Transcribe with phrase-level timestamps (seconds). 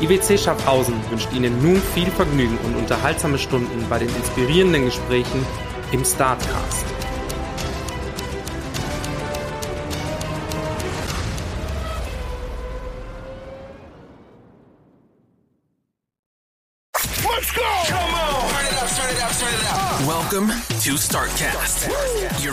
[0.00, 5.44] IWC Schaffhausen wünscht Ihnen nun viel Vergnügen und unterhaltsame Stunden bei den inspirierenden Gesprächen
[5.92, 6.86] im Startcast.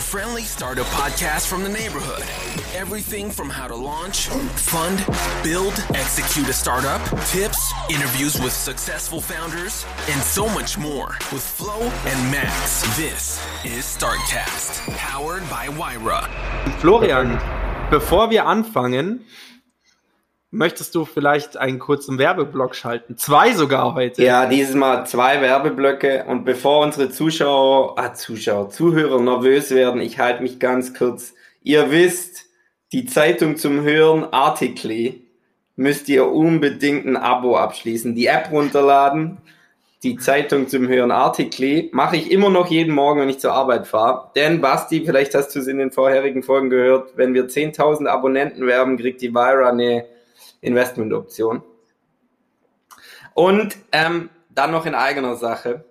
[0.08, 2.22] Friendly startup podcast from the neighborhood.
[2.74, 4.96] Everything from how to launch, fund,
[5.44, 11.78] build, execute a startup, tips, interviews with successful founders, and so much more with Flo
[11.82, 12.80] and Max.
[12.96, 16.26] This is Startcast, powered by Wyra.
[16.80, 17.38] Florian,
[17.90, 19.26] bevor wir anfangen,
[20.50, 23.16] möchtest du vielleicht einen kurzen Werbeblock schalten?
[23.16, 24.22] Zwei sogar heute.
[24.22, 26.24] Ja, dieses Mal zwei Werbeblöcke.
[26.26, 31.34] Und bevor unsere Zuschauer, ah, Zuschauer, Zuhörer nervös werden, ich halte mich ganz kurz.
[31.62, 32.46] Ihr wisst,
[32.92, 35.20] die Zeitung zum Hören Artikel
[35.76, 38.14] müsst ihr unbedingt ein Abo abschließen.
[38.14, 39.38] Die App runterladen,
[40.02, 43.86] die Zeitung zum Hören Artikel mache ich immer noch jeden Morgen, wenn ich zur Arbeit
[43.86, 44.30] fahre.
[44.34, 48.66] Denn Basti, vielleicht hast du es in den vorherigen Folgen gehört, wenn wir 10.000 Abonnenten
[48.66, 50.04] werben, kriegt die Vira eine
[50.60, 51.62] Investmentoption.
[53.34, 55.84] Und ähm, dann noch in eigener Sache.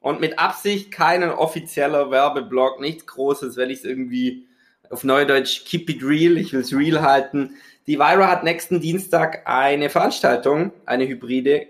[0.00, 4.46] Und mit Absicht keinen offizieller Werbeblock, nichts Großes, weil ich es irgendwie
[4.90, 7.56] auf Neudeutsch keep it real, ich will es real halten.
[7.86, 11.66] Die Vira hat nächsten Dienstag eine Veranstaltung, eine Hybride,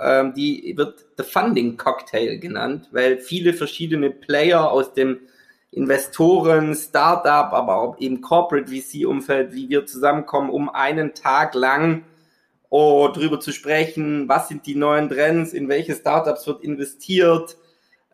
[0.00, 5.20] ähm, die wird The Funding Cocktail genannt, weil viele verschiedene Player aus dem
[5.72, 12.04] Investoren, Startup, aber auch eben Corporate VC-Umfeld, wie wir zusammenkommen, um einen Tag lang
[12.68, 17.56] oh, drüber zu sprechen, was sind die neuen Trends, in welche Startups wird investiert,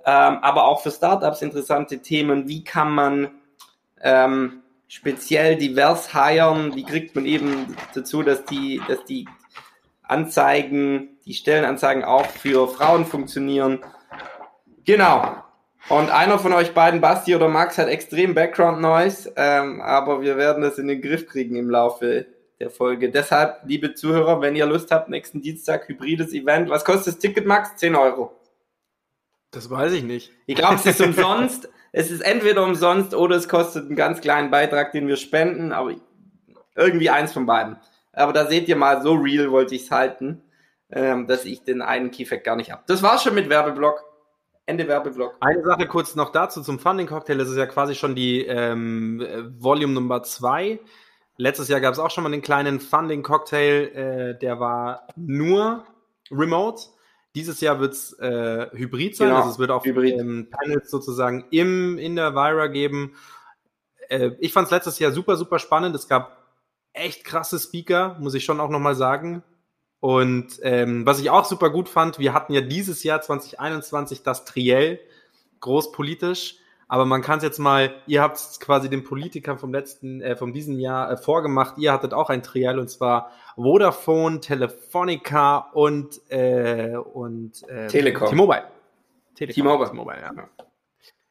[0.05, 3.31] ähm, aber auch für Startups interessante Themen, wie kann man
[4.01, 9.29] ähm, speziell divers hiren, wie kriegt man eben dazu, dass die, dass die
[10.03, 13.81] Anzeigen, die Stellenanzeigen auch für Frauen funktionieren
[14.89, 15.38] Genau.
[15.89, 20.37] Und einer von euch beiden, Basti oder Max, hat extrem Background Noise, ähm, aber wir
[20.37, 22.27] werden das in den Griff kriegen im Laufe
[22.61, 23.11] der Folge.
[23.11, 26.69] Deshalb, liebe Zuhörer, wenn ihr Lust habt, nächsten Dienstag hybrides Event.
[26.69, 27.77] Was kostet das Ticket, Max?
[27.77, 28.39] 10 Euro.
[29.51, 30.31] Das weiß ich nicht.
[30.45, 31.71] Ich glaube, es ist umsonst.
[31.93, 35.95] es ist entweder umsonst oder es kostet einen ganz kleinen Beitrag, den wir spenden, aber
[36.77, 37.79] irgendwie eins von beiden.
[38.13, 40.43] Aber da seht ihr mal, so real wollte ich es halten,
[40.91, 42.83] ähm, dass ich den einen Keyfact gar nicht habe.
[42.87, 44.05] Das war's schon mit Werbeblock.
[44.69, 45.37] Ende Werbeblock.
[45.41, 47.39] Eine Sache kurz noch dazu zum Funding Cocktail.
[47.39, 49.27] Das ist ja quasi schon die ähm,
[49.59, 50.79] Volume Nummer zwei.
[51.39, 55.85] Letztes Jahr gab es auch schon mal einen kleinen Funding Cocktail, äh, der war nur
[56.31, 56.83] remote.
[57.35, 61.47] Dieses Jahr wird es äh, hybrid sein, genau, also es wird auch ähm, Panels sozusagen
[61.51, 63.15] im, in der Vira geben.
[64.09, 65.95] Äh, ich fand es letztes Jahr super, super spannend.
[65.95, 66.37] Es gab
[66.93, 69.43] echt krasse Speaker, muss ich schon auch nochmal sagen.
[70.01, 74.45] Und ähm, was ich auch super gut fand, wir hatten ja dieses Jahr 2021 das
[74.45, 75.01] Triell,
[75.61, 76.57] großpolitisch.
[76.91, 80.37] Aber man kann es jetzt mal, ihr habt es quasi den Politikern vom letzten, äh,
[80.37, 81.77] vom diesem Jahr äh, vorgemacht.
[81.77, 88.31] Ihr hattet auch ein Triell und zwar Vodafone, Telefonica und äh, und äh, Telekom.
[88.31, 88.65] T-Mobile.
[89.35, 89.91] T-Mobile.
[89.91, 90.49] T-Mobile, ja.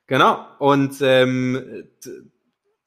[0.05, 0.45] Genau.
[0.59, 1.87] Und ähm,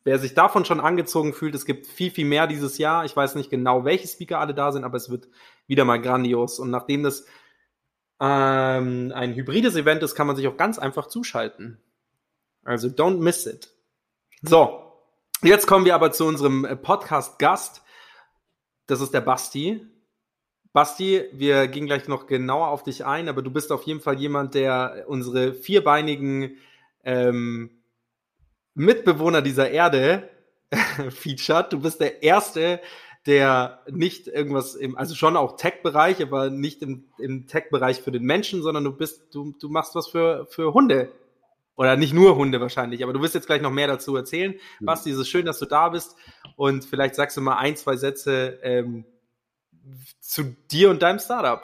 [0.05, 3.05] wer sich davon schon angezogen fühlt, es gibt viel, viel mehr dieses Jahr.
[3.05, 5.29] Ich weiß nicht genau, welche Speaker alle da sind, aber es wird
[5.71, 6.59] wieder mal grandios.
[6.59, 7.25] Und nachdem das
[8.21, 11.81] ähm, ein hybrides Event ist, kann man sich auch ganz einfach zuschalten.
[12.65, 13.71] Also don't miss it.
[14.43, 14.83] So,
[15.43, 17.83] jetzt kommen wir aber zu unserem äh, Podcast-Gast.
[18.87, 19.87] Das ist der Basti.
[20.73, 24.19] Basti, wir gehen gleich noch genauer auf dich ein, aber du bist auf jeden Fall
[24.19, 26.57] jemand, der unsere vierbeinigen
[27.05, 27.83] ähm,
[28.75, 30.29] Mitbewohner dieser Erde
[31.11, 31.73] featured.
[31.73, 32.81] Du bist der Erste,
[33.27, 38.23] der nicht irgendwas im, also schon auch Tech-Bereich, aber nicht im, im Tech-Bereich für den
[38.23, 41.13] Menschen, sondern du bist, du, du machst was für, für Hunde.
[41.77, 44.55] Oder nicht nur Hunde wahrscheinlich, aber du wirst jetzt gleich noch mehr dazu erzählen.
[44.81, 44.87] Mhm.
[44.87, 46.17] Basti, es ist schön, dass du da bist.
[46.57, 49.05] Und vielleicht sagst du mal ein, zwei Sätze ähm,
[50.21, 51.63] zu dir und deinem Startup.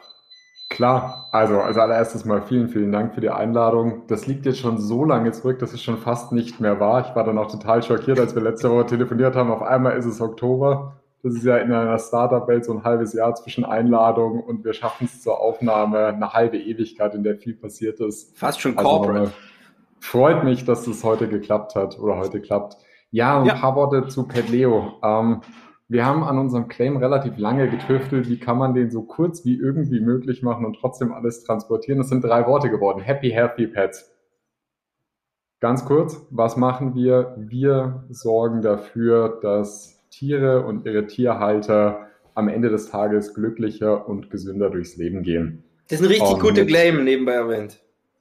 [0.69, 4.06] Klar, also als allererstes mal vielen, vielen Dank für die Einladung.
[4.09, 7.09] Das liegt jetzt schon so lange zurück, dass es schon fast nicht mehr war.
[7.09, 9.50] Ich war dann auch total schockiert, als wir letzte Woche telefoniert haben.
[9.50, 10.97] Auf einmal ist es Oktober.
[11.26, 15.06] Das ist ja in einer Startup-Welt so ein halbes Jahr zwischen Einladung und wir schaffen
[15.06, 18.38] es zur Aufnahme eine halbe Ewigkeit, in der viel passiert ist.
[18.38, 19.20] Fast schon also corporate.
[19.20, 19.32] Also,
[19.99, 22.76] freut mich, dass das heute geklappt hat oder heute klappt.
[23.11, 23.55] Ja, ein ja.
[23.56, 25.00] paar Worte zu Pedleo.
[25.02, 25.40] Ähm,
[25.88, 29.56] wir haben an unserem Claim relativ lange getüftelt, wie kann man den so kurz wie
[29.56, 31.99] irgendwie möglich machen und trotzdem alles transportieren.
[31.99, 33.00] Das sind drei Worte geworden.
[33.00, 34.12] Happy, Healthy Pets.
[35.58, 37.34] Ganz kurz, was machen wir?
[37.37, 44.70] Wir sorgen dafür, dass Tiere und ihre Tierhalter am Ende des Tages glücklicher und gesünder
[44.70, 45.64] durchs Leben gehen.
[45.88, 47.81] Das ist ein richtig guter Claim, nebenbei erwähnt.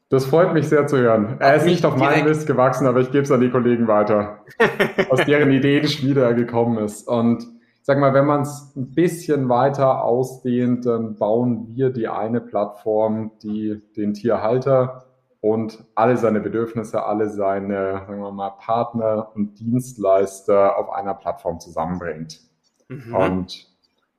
[0.09, 1.37] Das freut mich sehr zu hören.
[1.39, 4.45] Er ist nicht auf meinem Mist gewachsen, aber ich gebe es an die Kollegen weiter,
[5.09, 7.07] aus deren Ideenschmiede er gekommen ist.
[7.07, 7.47] Und
[7.81, 13.31] sag mal, wenn man es ein bisschen weiter ausdehnt, dann bauen wir die eine Plattform,
[13.41, 15.04] die den Tierhalter
[15.45, 21.59] und alle seine Bedürfnisse, alle seine, sagen wir mal, Partner und Dienstleister auf einer Plattform
[21.59, 22.41] zusammenbringt.
[22.87, 23.13] Mhm.
[23.15, 23.67] Und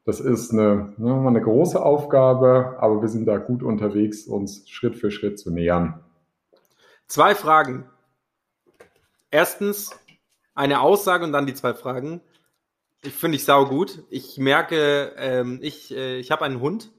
[0.04, 5.10] das ist eine, eine große Aufgabe, aber wir sind da gut unterwegs, uns Schritt für
[5.10, 5.98] Schritt zu nähern.
[7.08, 7.90] Zwei Fragen.
[9.32, 9.98] Erstens
[10.54, 12.20] eine Aussage und dann die zwei Fragen.
[13.02, 14.04] Ich finde ich sau gut.
[14.10, 16.92] Ich merke, ähm, ich, äh, ich habe einen Hund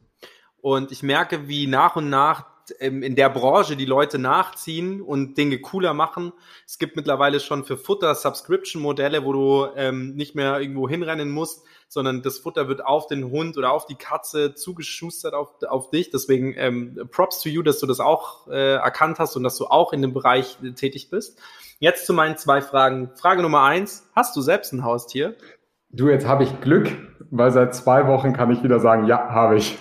[0.60, 5.60] und ich merke, wie nach und nach in der Branche die Leute nachziehen und Dinge
[5.60, 6.34] cooler machen.
[6.66, 11.64] Es gibt mittlerweile schon für Futter Subscription-Modelle, wo du ähm, nicht mehr irgendwo hinrennen musst,
[11.88, 16.10] sondern das Futter wird auf den Hund oder auf die Katze zugeschustert auf, auf dich.
[16.10, 19.66] Deswegen ähm, Props to you, dass du das auch äh, erkannt hast und dass du
[19.68, 21.40] auch in dem Bereich äh, tätig bist.
[21.80, 23.12] Jetzt zu meinen zwei Fragen.
[23.16, 25.36] Frage Nummer eins, hast du selbst ein Haustier?
[25.90, 26.90] Du, jetzt habe ich Glück,
[27.32, 29.78] weil seit zwei Wochen kann ich wieder sagen, ja, habe ich.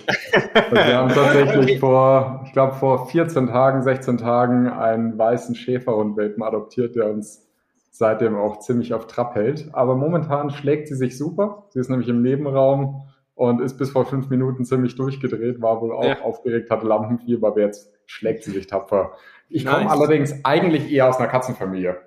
[0.53, 6.43] Also wir haben tatsächlich vor, ich glaube, vor 14 Tagen, 16 Tagen einen weißen Schäferhundwelpen
[6.43, 7.47] adoptiert, der uns
[7.91, 9.69] seitdem auch ziemlich auf Trab hält.
[9.73, 11.63] Aber momentan schlägt sie sich super.
[11.69, 13.03] Sie ist nämlich im Nebenraum
[13.35, 16.21] und ist bis vor fünf Minuten ziemlich durchgedreht, war wohl auch ja.
[16.21, 19.11] aufgeregt, hatte Lampenfieber, aber jetzt schlägt sie sich tapfer.
[19.49, 19.75] Ich nice.
[19.75, 21.97] komme allerdings eigentlich eher aus einer Katzenfamilie.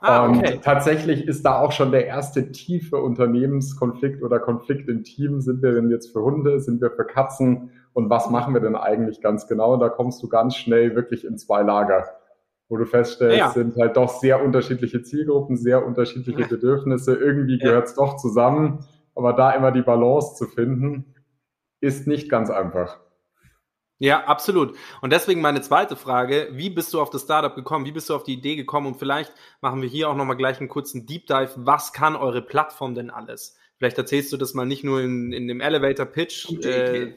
[0.00, 0.54] Ah, okay.
[0.54, 5.40] Und tatsächlich ist da auch schon der erste tiefe Unternehmenskonflikt oder Konflikt im Team.
[5.40, 6.58] Sind wir denn jetzt für Hunde?
[6.60, 7.70] Sind wir für Katzen?
[7.92, 9.76] Und was machen wir denn eigentlich ganz genau?
[9.76, 12.06] Da kommst du ganz schnell wirklich in zwei Lager,
[12.68, 13.50] wo du feststellst, ja.
[13.50, 17.14] sind halt doch sehr unterschiedliche Zielgruppen, sehr unterschiedliche Bedürfnisse.
[17.14, 17.66] Irgendwie ja.
[17.66, 18.84] gehört es doch zusammen.
[19.14, 21.14] Aber da immer die Balance zu finden,
[21.80, 23.00] ist nicht ganz einfach.
[24.02, 24.76] Ja, absolut.
[25.02, 27.84] Und deswegen meine zweite Frage, wie bist du auf das Startup gekommen?
[27.84, 28.86] Wie bist du auf die Idee gekommen?
[28.86, 29.30] Und vielleicht
[29.60, 31.52] machen wir hier auch nochmal gleich einen kurzen Deep Dive.
[31.56, 33.58] Was kann eure Plattform denn alles?
[33.76, 37.12] Vielleicht erzählst du das mal nicht nur in, in dem Elevator Pitch, äh,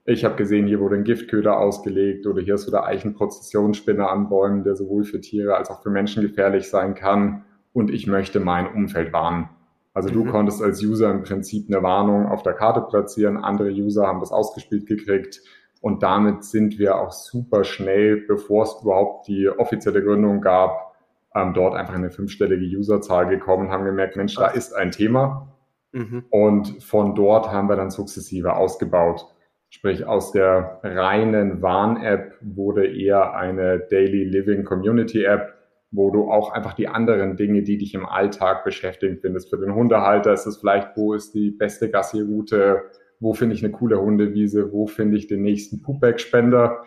[0.06, 4.30] Ich habe gesehen, hier wurde ein Giftköder ausgelegt oder hier ist so der Eichenprozessionsspinner an
[4.30, 7.46] Bäumen, der sowohl für Tiere als auch für Menschen gefährlich sein kann.
[7.74, 9.50] Und ich möchte mein Umfeld warnen.
[9.94, 10.30] Also du mhm.
[10.30, 14.32] konntest als User im Prinzip eine Warnung auf der Karte platzieren, andere User haben das
[14.32, 15.42] ausgespielt gekriegt
[15.82, 20.96] und damit sind wir auch super schnell, bevor es überhaupt die offizielle Gründung gab,
[21.36, 25.48] ähm, dort einfach eine fünfstellige Userzahl gekommen, haben gemerkt, Mensch, da ist ein Thema.
[25.92, 26.26] Mhm.
[26.30, 29.26] Und von dort haben wir dann sukzessive ausgebaut.
[29.70, 35.50] Sprich, aus der reinen Warn-App wurde eher eine Daily Living Community App,
[35.92, 39.50] wo du auch einfach die anderen Dinge, die dich im Alltag beschäftigen, findest.
[39.50, 42.84] Für den Hundehalter ist es vielleicht, wo ist die beste Gassi-Route,
[43.20, 46.84] wo finde ich eine coole Hundewiese, wo finde ich den nächsten Poopback-Spender.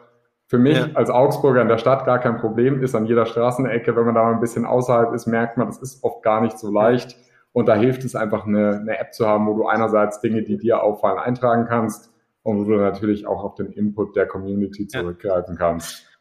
[0.47, 0.89] Für mich ja.
[0.95, 4.23] als Augsburger in der Stadt gar kein Problem, ist an jeder Straßenecke, wenn man da
[4.25, 7.17] mal ein bisschen außerhalb ist, merkt man, das ist oft gar nicht so leicht.
[7.53, 10.57] Und da hilft es einfach, eine, eine App zu haben, wo du einerseits Dinge, die
[10.57, 15.57] dir auffallen, eintragen kannst und wo du natürlich auch auf den Input der Community zurückgreifen
[15.57, 16.14] kannst.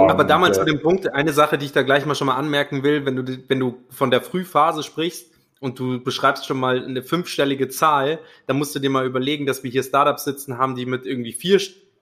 [0.00, 0.10] Cool.
[0.10, 2.82] Aber damals zu dem Punkt, eine Sache, die ich da gleich mal schon mal anmerken
[2.82, 7.02] will, wenn du, wenn du von der Frühphase sprichst und du beschreibst schon mal eine
[7.02, 10.86] fünfstellige Zahl, dann musst du dir mal überlegen, dass wir hier Startups sitzen haben, die
[10.86, 11.58] mit irgendwie vier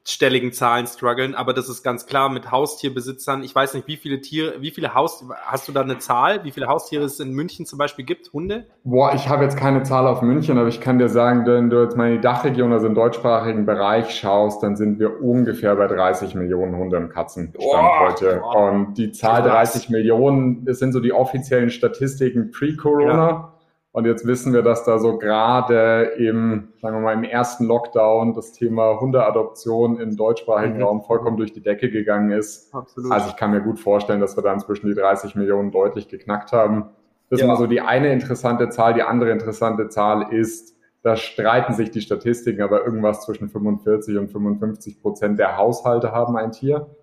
[0.07, 3.43] stelligen Zahlen strugglen, aber das ist ganz klar mit Haustierbesitzern.
[3.43, 6.51] Ich weiß nicht, wie viele Tiere, wie viele Haus, hast du da eine Zahl, wie
[6.51, 8.33] viele Haustiere es in München zum Beispiel gibt?
[8.33, 8.67] Hunde?
[8.83, 11.83] Boah, ich habe jetzt keine Zahl auf München, aber ich kann dir sagen, wenn du
[11.83, 15.87] jetzt mal in die Dachregion, also im deutschsprachigen Bereich schaust, dann sind wir ungefähr bei
[15.87, 18.37] 30 Millionen Hunde und Katzen Stand heute.
[18.41, 18.71] Boah.
[18.71, 23.29] Und die Zahl 30 Millionen, das sind so die offiziellen Statistiken pre-Corona.
[23.29, 23.60] Ja.
[23.93, 28.35] Und jetzt wissen wir, dass da so gerade im, sagen wir mal, im ersten Lockdown
[28.35, 30.83] das Thema Hundeadoption im deutschsprachigen mhm.
[30.83, 32.73] Raum vollkommen durch die Decke gegangen ist.
[32.73, 33.11] Absolut.
[33.11, 36.53] Also ich kann mir gut vorstellen, dass wir dann zwischen die 30 Millionen deutlich geknackt
[36.53, 36.91] haben.
[37.31, 37.47] Das ja.
[37.47, 38.95] ist mal so die eine interessante Zahl.
[38.95, 44.29] Die andere interessante Zahl ist, da streiten sich die Statistiken, aber irgendwas zwischen 45 und
[44.31, 46.95] 55 Prozent der Haushalte haben ein Tier.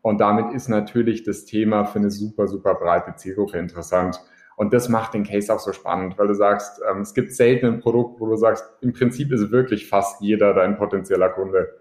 [0.00, 4.20] Und damit ist natürlich das Thema für eine super, super breite Zielgruppe interessant.
[4.58, 7.66] Und das macht den Case auch so spannend, weil du sagst, ähm, es gibt selten
[7.66, 11.72] ein Produkt, wo du sagst, im Prinzip ist wirklich fast jeder dein potenzieller Kunde.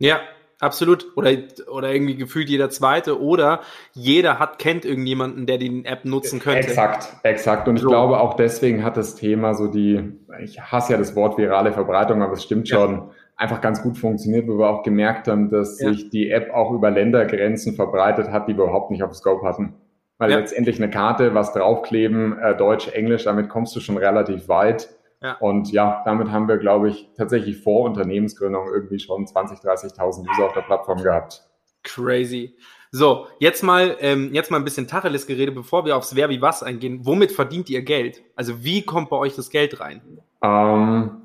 [0.00, 0.18] Ja,
[0.58, 1.16] absolut.
[1.16, 1.30] Oder,
[1.70, 3.22] oder irgendwie gefühlt jeder zweite.
[3.22, 3.60] Oder
[3.92, 6.66] jeder hat, kennt irgendjemanden, der die App nutzen könnte.
[6.66, 7.68] Exakt, exakt.
[7.68, 7.90] Und ich so.
[7.90, 12.22] glaube, auch deswegen hat das Thema so die, ich hasse ja das Wort virale Verbreitung,
[12.22, 13.10] aber es stimmt schon, ja.
[13.36, 15.92] einfach ganz gut funktioniert, wo wir auch gemerkt haben, dass ja.
[15.92, 19.76] sich die App auch über Ländergrenzen verbreitet hat, die wir überhaupt nicht auf Scope hatten.
[20.20, 20.38] Weil ja.
[20.38, 24.90] letztendlich eine Karte, was draufkleben, äh, Deutsch, Englisch, damit kommst du schon relativ weit.
[25.22, 25.38] Ja.
[25.38, 30.44] Und ja, damit haben wir, glaube ich, tatsächlich vor Unternehmensgründung irgendwie schon 20.000, 30.000 User
[30.44, 31.42] auf der Plattform gehabt.
[31.82, 32.54] Crazy.
[32.90, 36.42] So, jetzt mal, ähm, jetzt mal ein bisschen Tacheles geredet, bevor wir aufs Wer wie
[36.42, 37.00] was eingehen.
[37.06, 38.22] Womit verdient ihr Geld?
[38.36, 40.02] Also wie kommt bei euch das Geld rein?
[40.42, 41.19] Ähm,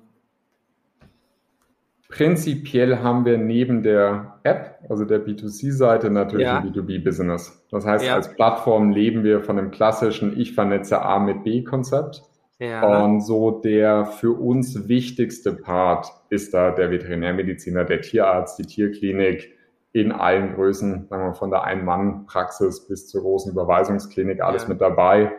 [2.15, 6.59] prinzipiell haben wir neben der App, also der B2C-Seite, natürlich Ja.
[6.59, 7.65] ein B2B-Business.
[7.71, 8.15] Das heißt, Ja.
[8.15, 12.23] als Plattform leben wir von dem klassischen Ich vernetze A mit B-Konzept.
[12.59, 13.03] Ja.
[13.03, 19.51] Und so der für uns wichtigste Part ist da der Veterinärmediziner, der Tierarzt, die Tierklinik
[19.91, 25.33] in allen Größen, sagen wir von der Ein-Mann-Praxis bis zur großen Überweisungsklinik, alles mit dabei.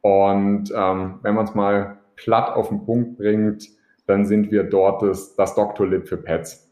[0.00, 3.68] Und ähm, wenn man es mal platt auf den Punkt bringt,
[4.06, 6.70] dann sind wir dort das, das Doktorlib für Pets.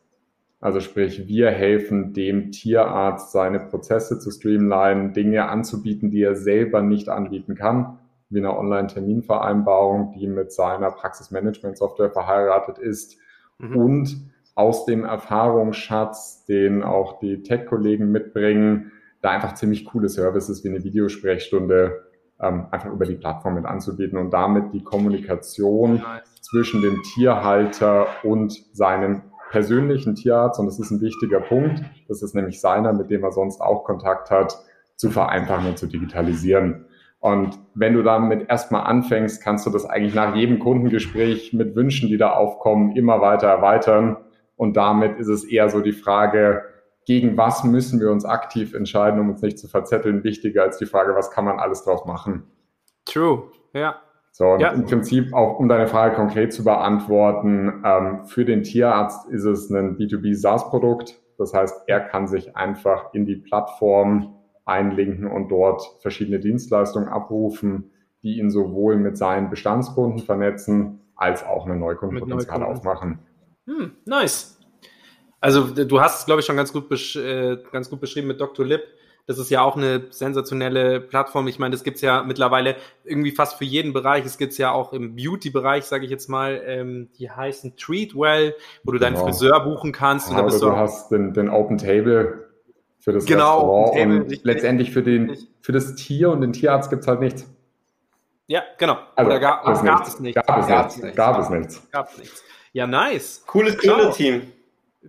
[0.61, 6.83] Also sprich, wir helfen dem Tierarzt, seine Prozesse zu streamlinen, Dinge anzubieten, die er selber
[6.83, 13.17] nicht anbieten kann, wie eine Online-Terminvereinbarung, die mit seiner Praxismanagement-Software verheiratet ist
[13.61, 13.77] Mhm.
[13.77, 14.17] und
[14.55, 20.83] aus dem Erfahrungsschatz, den auch die Tech-Kollegen mitbringen, da einfach ziemlich coole Services wie eine
[20.83, 22.05] Videosprechstunde
[22.43, 26.03] ähm, einfach über die Plattform mit anzubieten und damit die Kommunikation
[26.41, 32.35] zwischen dem Tierhalter und seinem persönlichen Tierarzt, und das ist ein wichtiger Punkt, das ist
[32.35, 34.57] nämlich seiner, mit dem er sonst auch Kontakt hat,
[34.97, 36.87] zu vereinfachen und zu digitalisieren.
[37.19, 42.09] Und wenn du damit erstmal anfängst, kannst du das eigentlich nach jedem Kundengespräch mit Wünschen,
[42.09, 44.17] die da aufkommen, immer weiter erweitern.
[44.57, 46.63] Und damit ist es eher so die Frage,
[47.11, 50.87] gegen was müssen wir uns aktiv entscheiden, um uns nicht zu verzetteln, wichtiger als die
[50.87, 52.45] Frage, was kann man alles draus machen.
[53.05, 53.49] True.
[53.73, 53.97] Ja.
[54.31, 54.69] So, und Ja.
[54.71, 59.69] im Prinzip auch, um deine Frage konkret zu beantworten, ähm, für den Tierarzt ist es
[59.71, 61.21] ein B2B SaaS-Produkt.
[61.37, 67.91] Das heißt, er kann sich einfach in die Plattform einlinken und dort verschiedene Dienstleistungen abrufen,
[68.23, 72.79] die ihn sowohl mit seinen Bestandskunden vernetzen, als auch eine Neukundenpotenzial Neukunden.
[72.79, 73.19] aufmachen.
[73.67, 74.60] Hm, nice.
[75.41, 78.41] Also du hast es, glaube ich, schon ganz gut, besch äh, ganz gut beschrieben mit
[78.41, 78.65] Dr.
[78.67, 78.83] Lip.
[79.27, 81.47] Das ist ja auch eine sensationelle Plattform.
[81.47, 84.25] Ich meine, das gibt's ja mittlerweile irgendwie fast für jeden Bereich.
[84.27, 86.61] Es gibt's ja auch im Beauty-Bereich, sage ich jetzt mal.
[86.67, 89.27] Ähm, die heißen Treatwell, wo du deinen Genau.
[89.27, 90.29] Friseur buchen kannst.
[90.29, 92.49] Und Ja, da oder bist du du hast den, den Open Table
[92.99, 96.53] für das Genau, Restaurant Open Table, und letztendlich für, den, für das Tier und den
[96.53, 97.47] Tierarzt gibt's halt nichts.
[98.49, 98.99] ja, genau.
[99.15, 100.15] Also, Oder gab es gab nichts.
[100.15, 100.35] es nicht.
[100.35, 100.97] Gab es nichts.
[101.05, 101.15] es.
[101.17, 101.91] Gab es nichts.
[101.93, 102.45] Gab es nichts.
[102.73, 103.45] Ja, nice.
[103.47, 103.79] Cooles.
[103.79, 104.43] Gründerteam.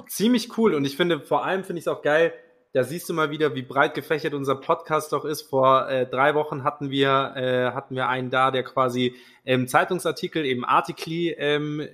[0.07, 2.33] Ziemlich cool und ich finde vor allem finde ich es auch geil,
[2.73, 5.41] da siehst du mal wieder, wie breit gefächert unser Podcast doch ist.
[5.41, 10.45] Vor äh, drei Wochen hatten wir äh, hatten wir einen da, der quasi ähm, Zeitungsartikel
[10.45, 11.85] eben Artikli ähm,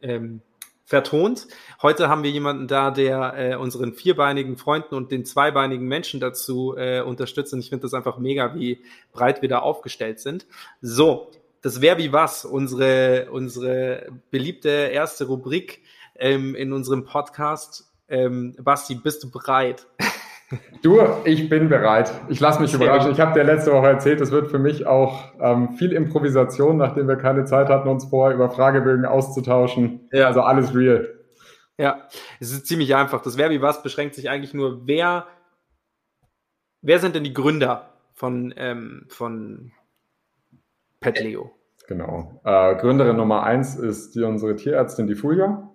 [0.00, 0.42] ähm,
[0.84, 1.46] vertont.
[1.82, 6.76] Heute haben wir jemanden da, der äh, unseren vierbeinigen Freunden und den zweibeinigen Menschen dazu
[6.76, 7.52] äh, unterstützt.
[7.52, 8.80] Und ich finde das einfach mega, wie
[9.12, 10.46] breit wir da aufgestellt sind.
[10.82, 11.30] So,
[11.62, 15.80] das wäre wie was, unsere, unsere beliebte erste Rubrik
[16.20, 17.92] ähm, in unserem Podcast.
[18.08, 19.86] Ähm, Basti, bist du bereit?
[20.82, 22.10] Du, ich bin bereit.
[22.28, 23.12] Ich lasse mich überraschen.
[23.12, 27.06] Ich habe dir letzte Woche erzählt, es wird für mich auch ähm, viel Improvisation, nachdem
[27.06, 30.08] wir keine Zeit hatten, uns vorher über Fragebögen auszutauschen.
[30.10, 30.26] Ja.
[30.26, 31.08] Also alles real.
[31.78, 32.08] Ja,
[32.40, 33.22] es ist ziemlich einfach.
[33.22, 35.28] Das Wer wie was beschränkt sich eigentlich nur, wer,
[36.82, 39.70] wer sind denn die Gründer von, ähm, von
[40.98, 41.52] Pet Leo?
[41.86, 42.40] Genau.
[42.44, 45.69] Äh, Gründerin Nummer eins ist die, unsere Tierärztin, die Fulja.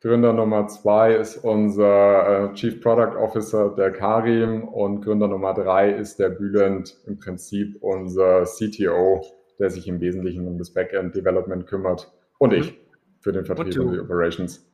[0.00, 4.62] Gründer Nummer zwei ist unser äh, Chief Product Officer, der Karim.
[4.62, 9.24] Und Gründer Nummer drei ist der Bülent, im Prinzip unser CTO,
[9.58, 12.12] der sich im Wesentlichen um das Backend Development kümmert.
[12.38, 12.58] Und Mhm.
[12.58, 12.78] ich
[13.20, 14.64] für den Vertrieb Und und, die Operations.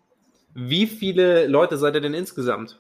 [0.55, 2.79] Wie viele Leute seid ihr denn insgesamt?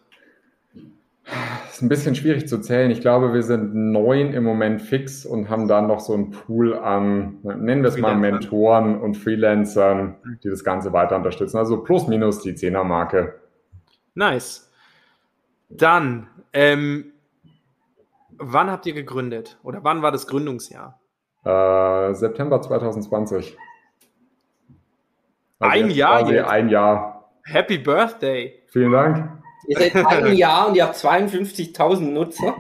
[1.25, 2.91] Das ist ein bisschen schwierig zu zählen.
[2.91, 6.77] Ich glaube, wir sind neun im Moment fix und haben dann noch so einen Pool
[6.77, 8.15] an, nennen wir es mal.
[8.15, 11.57] Mentoren und Freelancern, die das Ganze weiter unterstützen.
[11.57, 13.41] Also plus minus die Zehnermarke.
[14.15, 14.71] Nice.
[15.71, 17.13] Dann, ähm,
[18.37, 19.59] wann habt ihr gegründet?
[19.63, 21.01] Oder wann war das Gründungsjahr?
[21.45, 23.57] Äh, September 2020.
[25.59, 26.49] Ein jetzt Jahr jetzt?
[26.49, 27.33] Ein Jahr.
[27.45, 28.63] Happy Birthday!
[28.67, 29.44] Vielen Dank.
[29.67, 32.55] Ihr seid ein Jahr und ihr habt 52.000 Nutzer.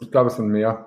[0.00, 0.86] Ich glaube, es sind mehr.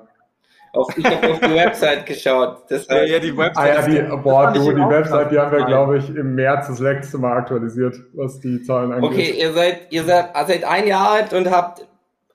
[0.76, 2.64] Auf, ich habe auf die Website geschaut.
[2.68, 3.78] Das heißt, Ja, die Website.
[3.78, 6.80] Ah ja, die, boah, du, die Website, die haben wir, glaube ich, im März das
[6.80, 9.12] letzte Mal aktualisiert, was die Zahlen angeht.
[9.12, 11.88] okay, ihr seid, ihr seid, seid ein Jahr alt und habt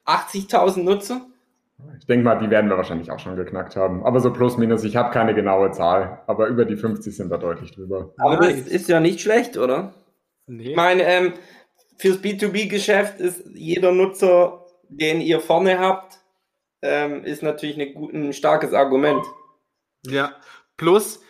[0.07, 1.22] 80.000 Nutzer.
[1.98, 4.04] Ich denke mal, die werden wir wahrscheinlich auch schon geknackt haben.
[4.04, 7.38] Aber so plus minus, ich habe keine genaue Zahl, aber über die 50 sind wir
[7.38, 8.11] deutlich drüber.
[8.18, 9.92] Aber das ist ja nicht schlecht, oder?
[10.48, 10.70] Nee.
[10.70, 11.34] Ich meine, ähm,
[11.98, 16.18] fürs B2B-Geschäft ist jeder Nutzer, den ihr vorne habt,
[16.82, 19.24] ähm, ist natürlich eine gut, ein starkes Argument.
[20.06, 20.37] Ja,
[20.76, 21.20] plus,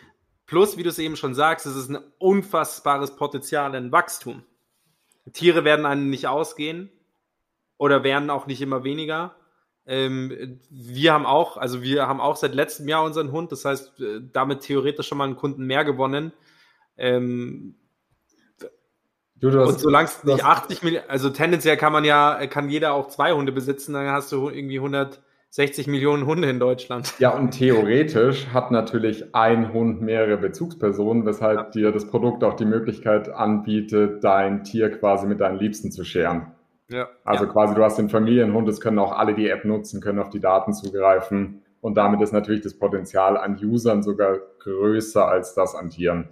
[0.45, 4.43] plus, wie du es eben schon sagst, es ist ein unfassbares Potenzial in Wachstum.
[5.33, 6.91] Tiere werden einem nicht ausgehen
[7.77, 9.35] oder werden auch nicht immer weniger.
[9.85, 13.99] Ähm, wir haben auch, also wir haben auch seit letztem Jahr unseren Hund, das heißt,
[13.99, 16.31] äh, damit theoretisch schon mal einen Kunden mehr gewonnen.
[16.95, 17.75] Ähm,
[19.39, 22.69] du, du hast, und solange es nicht 80 Millionen, also tendenziell kann man ja, kann
[22.69, 27.13] jeder auch zwei Hunde besitzen, dann hast du irgendwie 160 Millionen Hunde in Deutschland.
[27.19, 31.69] Ja, und theoretisch hat natürlich ein Hund mehrere Bezugspersonen, weshalb ja.
[31.69, 36.53] dir das Produkt auch die Möglichkeit anbietet, dein Tier quasi mit deinen Liebsten zu scheren.
[36.89, 37.07] Ja.
[37.23, 37.51] Also ja.
[37.51, 40.39] quasi, du hast den Familienhund, es können auch alle die App nutzen, können auf die
[40.39, 41.61] Daten zugreifen.
[41.81, 46.27] Und damit ist natürlich das Potenzial an Usern sogar größer als das an Tieren.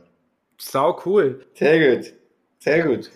[0.58, 1.40] Sau cool.
[1.54, 2.14] Sehr gut.
[2.60, 3.12] Sehr gut.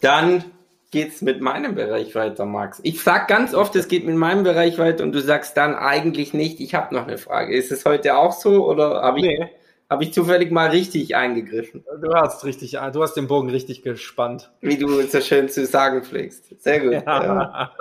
[0.00, 0.44] Dann
[0.90, 2.80] geht's mit meinem Bereich weiter, Max.
[2.84, 6.34] Ich sag ganz oft, es geht mit meinem Bereich weiter und du sagst dann eigentlich
[6.34, 7.54] nicht, ich habe noch eine Frage.
[7.54, 9.50] Ist es heute auch so oder habe ich, nee.
[9.90, 11.84] Hab ich zufällig mal richtig eingegriffen?
[12.00, 14.50] Du hast richtig, du hast den Bogen richtig gespannt.
[14.60, 16.60] Wie du so schön zu sagen pflegst.
[16.62, 16.92] Sehr gut.
[16.92, 17.00] Ja.
[17.06, 17.72] Ja.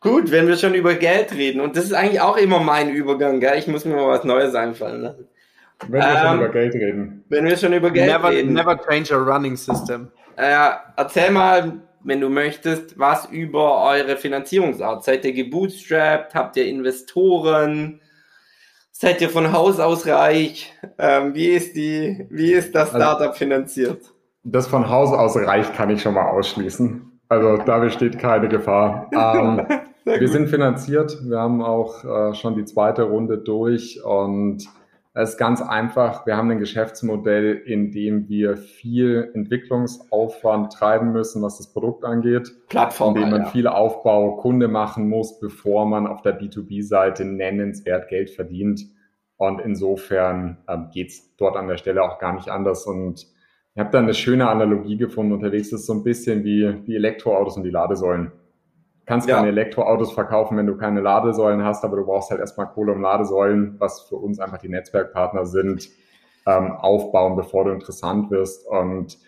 [0.00, 3.40] gut, wenn wir schon über Geld reden, und das ist eigentlich auch immer mein Übergang,
[3.40, 3.58] gell?
[3.58, 5.28] ich muss mir mal was Neues einfallen lassen.
[5.88, 7.24] Wenn wir ähm, schon über Geld reden.
[7.28, 8.52] Wenn wir schon über Geld never, reden.
[8.52, 10.08] Never change a running system.
[10.36, 15.04] Äh, erzähl mal, wenn du möchtest, was über eure Finanzierungsart.
[15.04, 16.34] Seid ihr gebootstrapped?
[16.34, 18.00] Habt ihr Investoren?
[18.92, 20.72] Seid ihr von Haus aus reich?
[20.98, 24.12] Ähm, wie, ist die, wie ist das also Startup also, finanziert?
[24.42, 27.20] Das von Haus aus reich kann ich schon mal ausschließen.
[27.28, 29.08] Also da besteht keine Gefahr.
[29.12, 29.66] Ähm,
[30.04, 31.16] wir sind finanziert.
[31.22, 34.66] Wir haben auch äh, schon die zweite Runde durch und
[35.22, 36.26] es ist ganz einfach.
[36.26, 42.50] Wir haben ein Geschäftsmodell, in dem wir viel Entwicklungsaufwand treiben müssen, was das Produkt angeht.
[42.68, 43.16] Plattform.
[43.16, 43.48] In dem man ja.
[43.48, 48.82] viel Aufbau Kunde machen muss, bevor man auf der B2B-Seite nennenswert Geld verdient.
[49.36, 52.86] Und insofern ähm, geht es dort an der Stelle auch gar nicht anders.
[52.86, 53.26] Und
[53.74, 55.70] ich habe da eine schöne Analogie gefunden unterwegs.
[55.70, 58.32] Das ist so ein bisschen wie die Elektroautos und die Ladesäulen
[59.10, 59.36] kannst ja.
[59.36, 63.02] keine Elektroautos verkaufen, wenn du keine Ladesäulen hast, aber du brauchst halt erstmal Kohle um
[63.02, 65.88] Ladesäulen, was für uns einfach die Netzwerkpartner sind,
[66.46, 68.68] ähm, aufbauen, bevor du interessant wirst.
[68.68, 69.18] Und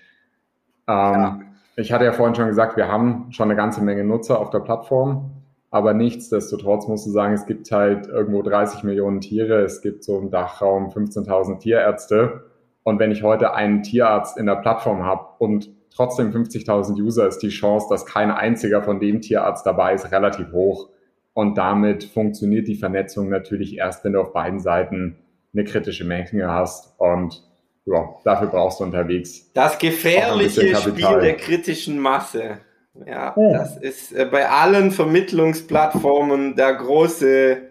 [0.86, 1.40] ähm, ja.
[1.74, 4.60] ich hatte ja vorhin schon gesagt, wir haben schon eine ganze Menge Nutzer auf der
[4.60, 5.32] Plattform,
[5.72, 10.16] aber nichtsdestotrotz musst du sagen, es gibt halt irgendwo 30 Millionen Tiere, es gibt so
[10.16, 12.44] im Dachraum 15.000 Tierärzte.
[12.84, 17.38] Und wenn ich heute einen Tierarzt in der Plattform habe und trotzdem 50.000 User ist
[17.38, 20.88] die Chance, dass kein einziger von dem Tierarzt dabei ist, relativ hoch.
[21.34, 25.18] Und damit funktioniert die Vernetzung natürlich erst, wenn du auf beiden Seiten
[25.54, 26.98] eine kritische Menge hast.
[26.98, 27.42] Und
[27.86, 29.50] ja, dafür brauchst du unterwegs.
[29.54, 32.58] Das gefährliche Spiel der kritischen Masse.
[33.06, 33.52] Ja, oh.
[33.52, 37.62] das ist äh, bei allen Vermittlungsplattformen der große,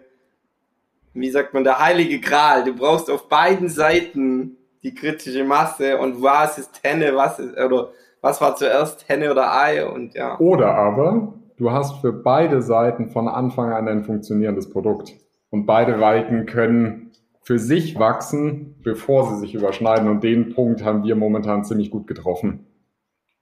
[1.14, 2.64] wie sagt man, der heilige Gral.
[2.64, 7.92] Du brauchst auf beiden Seiten die kritische Masse und was ist Henne, was ist, oder
[8.22, 10.38] was war zuerst, Henne oder Ei und ja.
[10.38, 15.12] Oder aber du hast für beide Seiten von Anfang an ein funktionierendes Produkt
[15.50, 17.10] und beide Seiten können
[17.42, 22.06] für sich wachsen, bevor sie sich überschneiden und den Punkt haben wir momentan ziemlich gut
[22.06, 22.66] getroffen.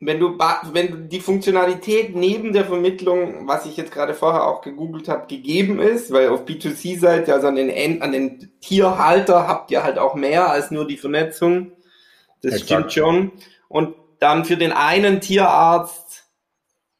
[0.02, 0.38] Wenn du,
[0.72, 5.78] wenn die Funktionalität neben der Vermittlung, was ich jetzt gerade vorher auch gegoogelt habe, gegeben
[5.78, 10.50] ist, weil auf B2C-Seite, also an den, an den Tierhalter habt ihr halt auch mehr
[10.50, 11.72] als nur die Vernetzung.
[12.40, 12.64] Das Exakt.
[12.64, 13.32] stimmt schon.
[13.68, 16.30] Und dann für den einen Tierarzt,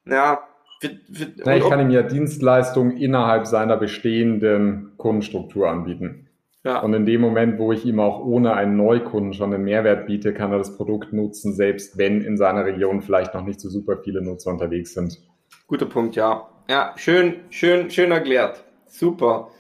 [0.07, 0.41] ja,
[0.81, 6.29] für, für, ja, ich kann ihm ja Dienstleistungen innerhalb seiner bestehenden Kundenstruktur anbieten.
[6.65, 6.81] Ja.
[6.81, 10.35] Und in dem Moment, wo ich ihm auch ohne einen Neukunden schon einen Mehrwert biete,
[10.35, 13.99] kann er das Produkt nutzen, selbst wenn in seiner Region vielleicht noch nicht so super
[14.03, 15.19] viele Nutzer unterwegs sind.
[15.67, 16.49] Guter Punkt, ja.
[16.69, 18.63] Ja, schön, schön, schön erklärt.
[18.87, 19.51] Super.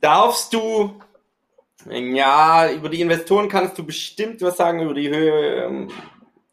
[0.00, 0.92] Darfst du,
[1.90, 5.88] ja, über die Investoren kannst du bestimmt was sagen, über die Höhe,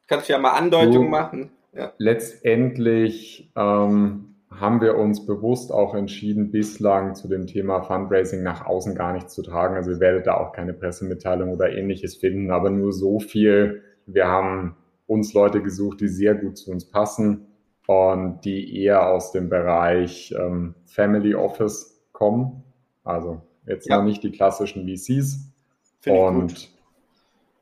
[0.08, 1.52] Kannst du ja mal Andeutungen machen.
[1.74, 1.92] Ja.
[1.98, 8.96] Letztendlich ähm, haben wir uns bewusst auch entschieden, bislang zu dem Thema Fundraising nach außen
[8.96, 9.76] gar nichts zu tragen.
[9.76, 13.82] Also ihr werdet da auch keine Pressemitteilung oder ähnliches finden, aber nur so viel.
[14.06, 17.48] Wir haben uns Leute gesucht, die sehr gut zu uns passen
[17.88, 22.64] und die eher aus dem Bereich ähm, Family Office kommen.
[23.04, 23.98] Also jetzt ja.
[23.98, 25.52] noch nicht die klassischen VCs.
[26.00, 26.74] Find und ich,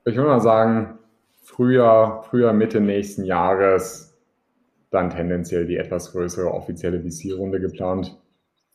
[0.05, 0.99] ich würde mal sagen,
[1.43, 4.17] Frühjahr, Frühjahr, Mitte nächsten Jahres
[4.89, 8.17] dann tendenziell die etwas größere offizielle VC-Runde geplant.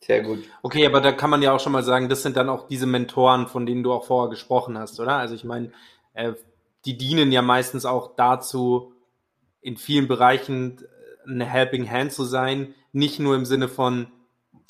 [0.01, 0.39] Sehr gut.
[0.61, 2.85] Okay, aber da kann man ja auch schon mal sagen, das sind dann auch diese
[2.85, 5.15] Mentoren, von denen du auch vorher gesprochen hast, oder?
[5.15, 5.71] Also ich meine,
[6.13, 6.33] äh,
[6.85, 8.93] die dienen ja meistens auch dazu,
[9.61, 10.77] in vielen Bereichen
[11.27, 14.07] eine Helping Hand zu sein, nicht nur im Sinne von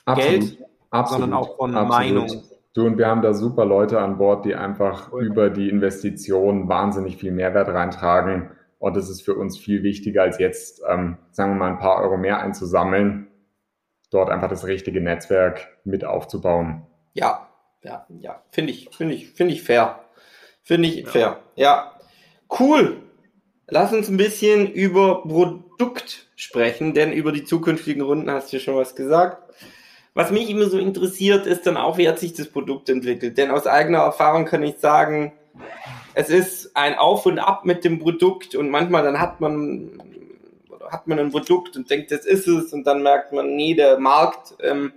[0.06, 0.32] Absolut.
[0.32, 0.58] Geld,
[0.90, 1.22] Absolut.
[1.22, 1.90] sondern auch von Absolut.
[1.90, 2.44] Meinung.
[2.74, 5.26] Du und wir haben da super Leute an Bord, die einfach cool.
[5.26, 8.52] über die Investition wahnsinnig viel Mehrwert reintragen.
[8.78, 12.02] Und das ist für uns viel wichtiger, als jetzt, ähm, sagen wir mal, ein paar
[12.02, 13.28] Euro mehr einzusammeln,
[14.12, 16.86] dort einfach das richtige Netzwerk mit aufzubauen.
[17.14, 17.50] Ja,
[17.82, 20.00] ja, ja, finde ich, finde ich, finde ich fair.
[20.64, 21.10] Finde ich ja.
[21.10, 21.40] fair.
[21.56, 21.94] Ja.
[22.60, 22.98] Cool.
[23.68, 28.64] Lass uns ein bisschen über Produkt sprechen, denn über die zukünftigen Runden hast du ja
[28.64, 29.44] schon was gesagt.
[30.14, 33.38] Was mich immer so interessiert, ist dann auch, wie hat sich das Produkt entwickelt.
[33.38, 35.34] Denn aus eigener Erfahrung kann ich sagen,
[36.14, 40.02] es ist ein Auf und Ab mit dem Produkt und manchmal dann hat man
[40.90, 44.00] hat man ein Produkt und denkt, das ist es und dann merkt man, nee, der
[44.00, 44.92] Markt ähm,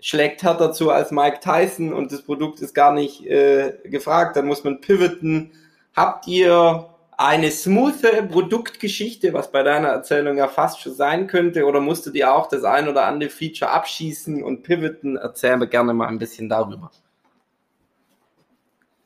[0.00, 4.46] schlägt härter zu als Mike Tyson und das Produkt ist gar nicht äh, gefragt, dann
[4.46, 5.52] muss man pivoten.
[5.96, 11.80] Habt ihr eine smoothe Produktgeschichte, was bei deiner Erzählung ja fast schon sein könnte, oder
[11.80, 15.16] musstet ihr auch das ein oder andere Feature abschießen und pivoten?
[15.16, 16.90] Erzähl mir gerne mal ein bisschen darüber.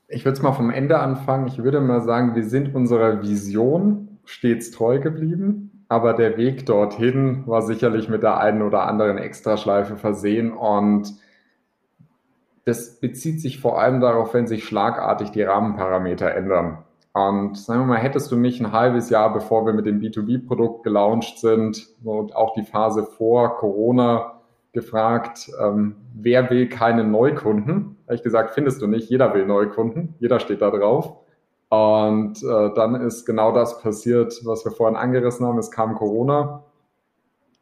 [0.09, 1.49] Ich würde es mal vom Ende anfangen.
[1.49, 7.47] Ich würde mal sagen, wir sind unserer Vision stets treu geblieben, aber der Weg dorthin
[7.47, 11.15] war sicherlich mit der einen oder anderen Extraschleife versehen und
[12.65, 16.85] das bezieht sich vor allem darauf, wenn sich schlagartig die Rahmenparameter ändern.
[17.19, 20.85] Und sagen wir mal, hättest du mich ein halbes Jahr, bevor wir mit dem B2B-Produkt
[20.85, 24.41] gelauncht sind und auch die Phase vor Corona
[24.73, 27.97] gefragt, ähm, wer will keine Neukunden?
[28.07, 31.17] Habe ich gesagt, findest du nicht, jeder will Neukunden, jeder steht da drauf.
[31.71, 35.59] Und äh, dann ist genau das passiert, was wir vorhin angerissen haben.
[35.59, 36.65] Es kam Corona.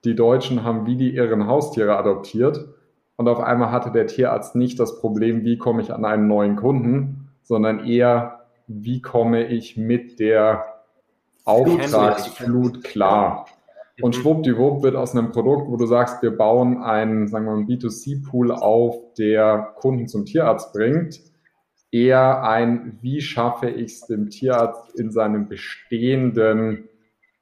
[0.05, 2.69] Die Deutschen haben wie die ihren Haustiere adoptiert.
[3.17, 6.57] Und auf einmal hatte der Tierarzt nicht das Problem, wie komme ich an einen neuen
[6.57, 8.36] Kunden, sondern eher,
[8.67, 10.65] wie komme ich mit der
[11.45, 13.47] Auftragsflut klar.
[14.03, 14.21] Und mhm.
[14.21, 18.53] schwuppdiwupp wird aus einem Produkt, wo du sagst, wir bauen einen, sagen wir mal, B2C-Pool
[18.53, 21.21] auf, der Kunden zum Tierarzt bringt,
[21.91, 26.89] eher ein, wie schaffe ich es dem Tierarzt in seinem bestehenden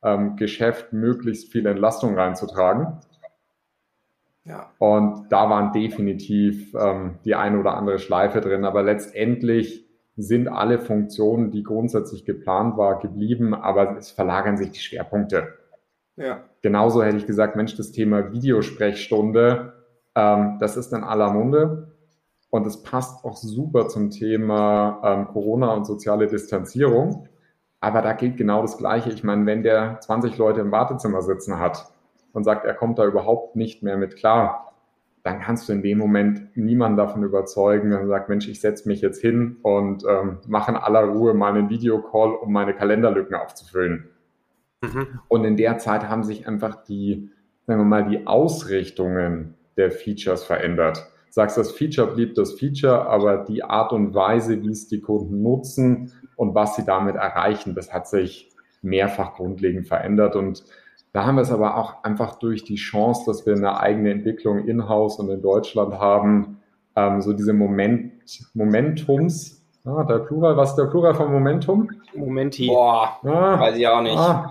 [0.03, 3.01] ähm, Geschäft möglichst viel Entlastung reinzutragen.
[4.45, 4.71] Ja.
[4.79, 9.84] Und da waren definitiv ähm, die eine oder andere Schleife drin, aber letztendlich
[10.17, 15.55] sind alle Funktionen, die grundsätzlich geplant war, geblieben, aber es verlagern sich die Schwerpunkte.
[16.17, 16.45] Ja.
[16.63, 19.73] Genauso hätte ich gesagt, Mensch, das Thema Videosprechstunde,
[20.15, 21.95] ähm, das ist in aller Munde.
[22.51, 27.29] Und es passt auch super zum Thema ähm, Corona und soziale Distanzierung.
[27.81, 29.11] Aber da gilt genau das Gleiche.
[29.11, 31.93] Ich meine, wenn der 20 Leute im Wartezimmer sitzen hat
[32.33, 34.74] und sagt, er kommt da überhaupt nicht mehr mit klar,
[35.25, 38.87] dann kannst du in dem Moment niemanden davon überzeugen, wenn er sagt, Mensch, ich setze
[38.89, 43.35] mich jetzt hin und ähm, mache in aller Ruhe mal einen Videocall, um meine Kalenderlücken
[43.35, 44.11] aufzufüllen.
[44.83, 45.07] Mhm.
[45.29, 47.31] Und in der Zeit haben sich einfach die,
[47.67, 53.39] sagen wir mal, die Ausrichtungen der Features verändert sagst, das Feature blieb das Feature, aber
[53.39, 57.93] die Art und Weise, wie es die Kunden nutzen und was sie damit erreichen, das
[57.93, 60.37] hat sich mehrfach grundlegend verändert.
[60.37, 60.65] Und
[61.15, 64.67] da haben wir es aber auch einfach durch die Chance, dass wir eine eigene Entwicklung
[64.67, 66.59] in-house und in Deutschland haben,
[66.97, 68.13] ähm, so diese Moment,
[68.53, 71.91] Momentums, Ah, der Plural, was ist der Plural von Momentum?
[72.15, 72.69] Momenti.
[72.69, 74.17] Boah, ah, weiß ich auch nicht.
[74.17, 74.51] Ah,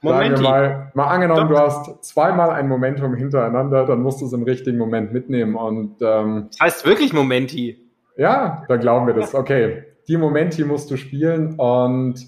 [0.00, 0.42] Momenti.
[0.42, 1.56] Mal, mal angenommen, Doch.
[1.56, 5.54] du hast zweimal ein Momentum hintereinander, dann musst du es im richtigen Moment mitnehmen.
[5.54, 7.76] Und, ähm, das heißt wirklich Momenti.
[8.16, 9.34] Ja, da glauben wir das.
[9.34, 12.26] Okay, die Momenti musst du spielen und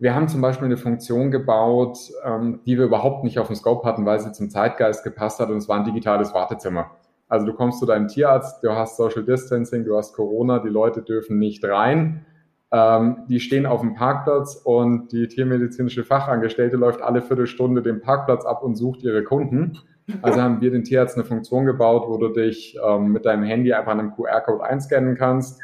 [0.00, 3.86] wir haben zum Beispiel eine Funktion gebaut, ähm, die wir überhaupt nicht auf dem Scope
[3.86, 6.90] hatten, weil sie zum Zeitgeist gepasst hat und es war ein digitales Wartezimmer.
[7.28, 11.02] Also du kommst zu deinem Tierarzt, du hast Social Distancing, du hast Corona, die Leute
[11.02, 12.24] dürfen nicht rein.
[12.72, 18.46] Ähm, die stehen auf dem Parkplatz und die tiermedizinische Fachangestellte läuft alle Viertelstunde den Parkplatz
[18.46, 19.78] ab und sucht ihre Kunden.
[20.22, 23.72] Also haben wir den Tierarzt eine Funktion gebaut, wo du dich ähm, mit deinem Handy
[23.72, 25.60] einfach an einem QR-Code einscannen kannst.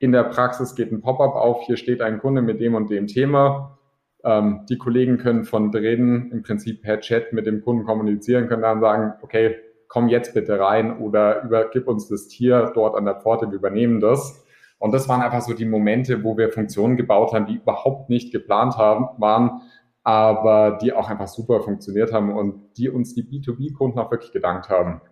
[0.00, 3.06] In der Praxis geht ein Pop-up auf, hier steht ein Kunde mit dem und dem
[3.06, 3.78] Thema.
[4.24, 8.62] Ähm, die Kollegen können von drinnen im Prinzip per Chat mit dem Kunden kommunizieren, können
[8.62, 9.56] dann sagen, okay,
[9.88, 14.00] komm jetzt bitte rein oder übergib uns das Tier dort an der Pforte, wir übernehmen
[14.00, 14.42] das.
[14.78, 18.32] Und das waren einfach so die Momente, wo wir Funktionen gebaut haben, die überhaupt nicht
[18.32, 19.60] geplant haben, waren,
[20.02, 24.70] aber die auch einfach super funktioniert haben und die uns die B2B-Kunden auch wirklich gedankt
[24.70, 25.02] haben.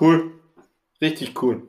[0.00, 0.32] Cool.
[1.00, 1.62] Richtig cool.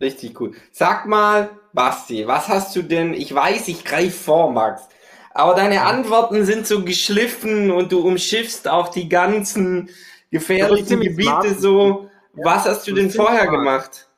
[0.00, 0.52] Richtig cool.
[0.72, 3.14] Sag mal, Basti, was hast du denn?
[3.14, 4.88] Ich weiß, ich greife vor, Max.
[5.32, 9.90] Aber deine Antworten sind so geschliffen und du umschiffst auch die ganzen
[10.30, 12.10] gefährlichen Gebiete so.
[12.34, 13.58] Ja, was hast du denn vorher smart.
[13.58, 14.08] gemacht?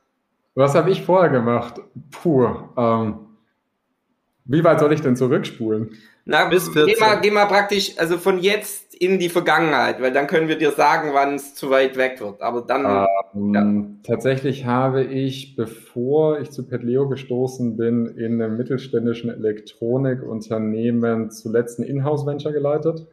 [0.55, 1.81] Was habe ich vorher gemacht?
[2.11, 2.49] Puh.
[2.77, 3.27] Ähm,
[4.45, 5.97] wie weit soll ich denn zurückspulen?
[6.25, 6.87] Na, bis 14.
[6.87, 10.59] Geh mal, geh mal praktisch, also von jetzt in die Vergangenheit, weil dann können wir
[10.59, 12.43] dir sagen, wann es zu weit weg wird.
[12.43, 13.07] Aber dann.
[13.35, 13.85] Ähm, ja.
[14.03, 21.85] Tatsächlich habe ich, bevor ich zu PetLeo gestoßen bin, in einem mittelständischen Elektronikunternehmen zuletzt ein
[21.85, 23.07] Inhouse-Venture geleitet.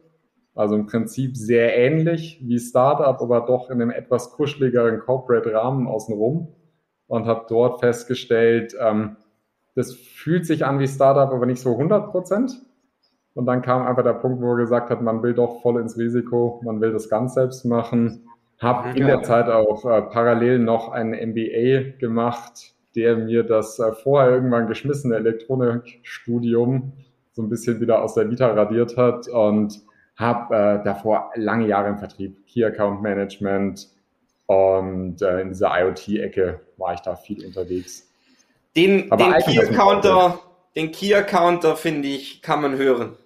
[0.54, 6.48] Also im Prinzip sehr ähnlich wie Startup, aber doch in einem etwas kuscheligeren Corporate-Rahmen außenrum.
[7.08, 9.16] Und habe dort festgestellt, ähm,
[9.76, 12.65] das fühlt sich an wie Startup, aber nicht so 100 Prozent.
[13.36, 15.98] Und dann kam einfach der Punkt, wo er gesagt hat, man will doch voll ins
[15.98, 18.30] Risiko, man will das ganz selbst machen.
[18.58, 23.92] Habe in der Zeit auch äh, parallel noch ein MBA gemacht, der mir das äh,
[23.92, 26.92] vorher irgendwann geschmissene Elektronikstudium
[27.32, 29.82] so ein bisschen wieder aus der Vita radiert hat und
[30.16, 33.88] habe äh, davor lange Jahre im Vertrieb, Key Account Management
[34.46, 38.10] und äh, in dieser IoT-Ecke war ich da viel unterwegs.
[38.74, 40.38] Den, den Key Accounter,
[40.74, 43.16] den Key Accounter finde ich, kann man hören.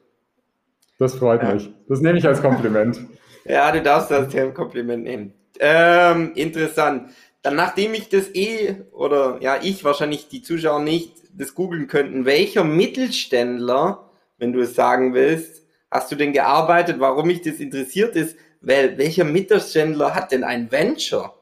[1.01, 1.55] Das freut ja.
[1.55, 1.71] mich.
[1.89, 3.01] Das nehme ich als Kompliment.
[3.47, 5.33] ja, du darfst das als Kompliment nehmen.
[5.59, 7.11] Ähm, interessant.
[7.43, 12.27] Dann, nachdem ich das eh, oder ja, ich wahrscheinlich die Zuschauer nicht, das googeln könnten,
[12.27, 16.97] welcher Mittelständler, wenn du es sagen willst, hast du denn gearbeitet?
[17.01, 21.33] Warum mich das interessiert ist, weil welcher Mittelständler hat denn ein Venture?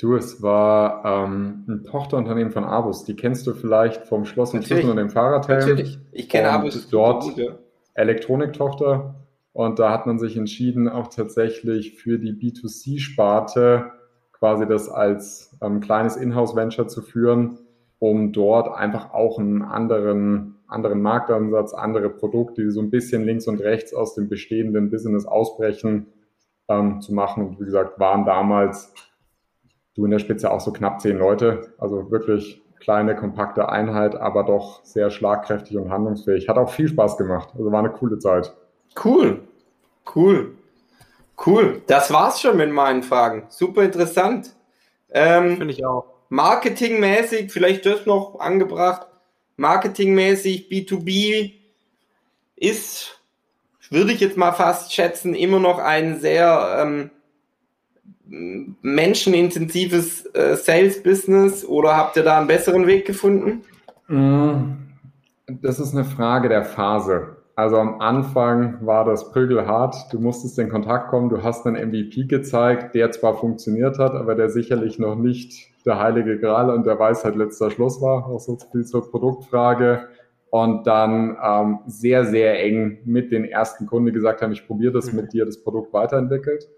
[0.00, 3.04] Du, es war ähm, ein Tochterunternehmen von Abus.
[3.04, 5.60] Die kennst du vielleicht vom Schloss und Schlüssel und dem Fahrradhelm.
[5.60, 5.98] Natürlich.
[6.12, 6.88] Ich kenne Abus.
[6.88, 7.58] Dort ja.
[7.98, 9.16] Elektroniktochter.
[9.52, 13.92] Und da hat man sich entschieden, auch tatsächlich für die B2C-Sparte
[14.32, 17.58] quasi das als ähm, kleines Inhouse-Venture zu führen,
[17.98, 23.48] um dort einfach auch einen anderen, anderen Marktansatz, andere Produkte, die so ein bisschen links
[23.48, 26.06] und rechts aus dem bestehenden Business ausbrechen,
[26.68, 27.44] ähm, zu machen.
[27.44, 28.94] Und wie gesagt, waren damals
[29.96, 34.44] du in der Spitze auch so knapp zehn Leute, also wirklich kleine, kompakte Einheit, aber
[34.44, 36.48] doch sehr schlagkräftig und handlungsfähig.
[36.48, 37.50] Hat auch viel Spaß gemacht.
[37.56, 38.54] Also war eine coole Zeit.
[39.02, 39.40] Cool.
[40.14, 40.54] Cool.
[41.46, 41.82] Cool.
[41.86, 43.46] Das war's schon mit meinen Fragen.
[43.48, 44.54] Super interessant.
[45.10, 46.04] Ähm, Finde ich auch.
[46.30, 49.06] Marketingmäßig, vielleicht das noch angebracht.
[49.56, 51.52] Marketingmäßig B2B
[52.56, 53.20] ist,
[53.90, 57.10] würde ich jetzt mal fast schätzen, immer noch ein sehr ähm,
[58.28, 63.62] menschenintensives äh, Sales-Business oder habt ihr da einen besseren Weg gefunden?
[64.08, 64.74] Mm,
[65.62, 67.36] das ist eine Frage der Phase.
[67.58, 70.12] Also am Anfang war das prügelhart.
[70.12, 71.28] Du musstest in Kontakt kommen.
[71.28, 75.98] Du hast einen MVP gezeigt, der zwar funktioniert hat, aber der sicherlich noch nicht der
[75.98, 78.26] heilige Gral und der Weisheit letzter Schluss war.
[78.26, 80.06] Auch so viel zur Produktfrage.
[80.50, 85.12] Und dann ähm, sehr, sehr eng mit den ersten Kunden gesagt haben, ich probiere das
[85.12, 86.68] mit dir, das Produkt weiterentwickelt.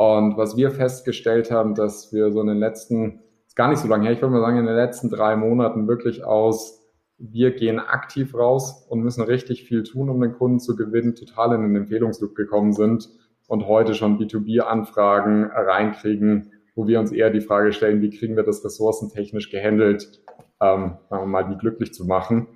[0.00, 3.86] Und was wir festgestellt haben, dass wir so in den letzten, ist gar nicht so
[3.86, 6.80] lange her, ich würde mal sagen, in den letzten drei Monaten wirklich aus,
[7.18, 11.54] wir gehen aktiv raus und müssen richtig viel tun, um den Kunden zu gewinnen, total
[11.54, 13.10] in den Empfehlungsloop gekommen sind
[13.46, 18.42] und heute schon B2B-Anfragen reinkriegen, wo wir uns eher die Frage stellen, wie kriegen wir
[18.42, 20.22] das ressourcentechnisch gehandelt,
[20.62, 22.46] ähm, sagen wir mal, die glücklich zu machen.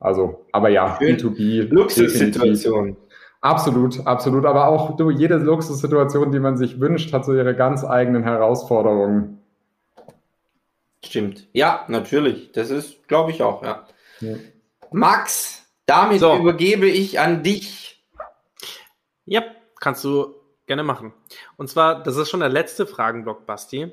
[0.00, 1.18] Also, aber ja, Schön.
[1.18, 1.68] B2B.
[1.68, 2.96] Luxussituation.
[3.44, 4.46] Absolut, absolut.
[4.46, 9.42] Aber auch du, jede Luxussituation, die man sich wünscht, hat so ihre ganz eigenen Herausforderungen.
[11.04, 11.46] Stimmt.
[11.52, 12.52] Ja, natürlich.
[12.52, 13.86] Das ist, glaube ich, auch, ja.
[14.20, 14.36] ja.
[14.92, 16.34] Max, damit so.
[16.34, 18.02] übergebe ich an dich.
[19.26, 19.42] Ja,
[19.78, 21.12] kannst du gerne machen.
[21.58, 23.92] Und zwar, das ist schon der letzte Fragenblock, Basti.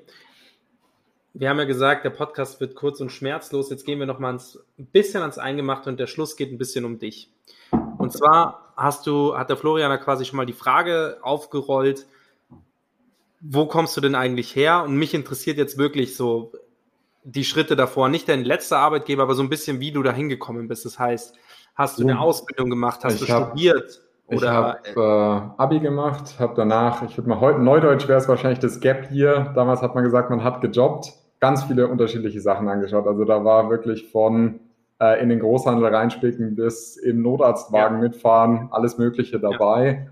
[1.34, 3.70] Wir haben ja gesagt, der Podcast wird kurz und schmerzlos.
[3.70, 6.86] Jetzt gehen wir noch mal ein bisschen ans Eingemachte und der Schluss geht ein bisschen
[6.86, 7.34] um dich.
[7.98, 12.08] Und zwar hast du, hat der Florian da quasi schon mal die Frage aufgerollt,
[13.39, 14.84] wo kommst du denn eigentlich her?
[14.84, 16.52] Und mich interessiert jetzt wirklich so
[17.24, 20.67] die Schritte davor, nicht dein letzter Arbeitgeber, aber so ein bisschen, wie du da hingekommen
[20.67, 20.86] bist.
[20.86, 21.36] Das heißt,
[21.76, 24.02] hast du eine Ausbildung gemacht, hast ich du hab, studiert?
[24.28, 24.80] Oder?
[24.84, 28.60] Ich habe äh, Abi gemacht, habe danach, ich würde mal heute, Neudeutsch wäre es wahrscheinlich
[28.60, 29.52] das Gap hier.
[29.56, 33.08] Damals hat man gesagt, man hat gejobbt, ganz viele unterschiedliche Sachen angeschaut.
[33.08, 34.60] Also da war wirklich von
[35.02, 38.04] äh, in den Großhandel reinspicken, bis im Notarztwagen ja.
[38.04, 40.08] mitfahren, alles Mögliche dabei.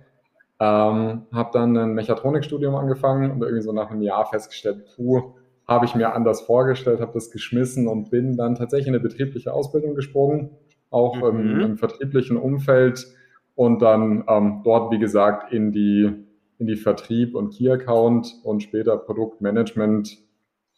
[0.59, 0.89] Ja.
[0.91, 5.35] Ähm, habe dann ein Mechatronikstudium angefangen und irgendwie so nach einem Jahr festgestellt, puh,
[5.67, 9.53] habe ich mir anders vorgestellt, habe das geschmissen und bin dann tatsächlich in eine betriebliche
[9.53, 10.49] Ausbildung gesprungen,
[10.89, 11.39] auch mhm.
[11.39, 13.07] im, im, vertrieblichen Umfeld
[13.55, 16.11] und dann ähm, dort, wie gesagt, in die,
[16.57, 20.17] in die Vertrieb und Key Account und später Produktmanagement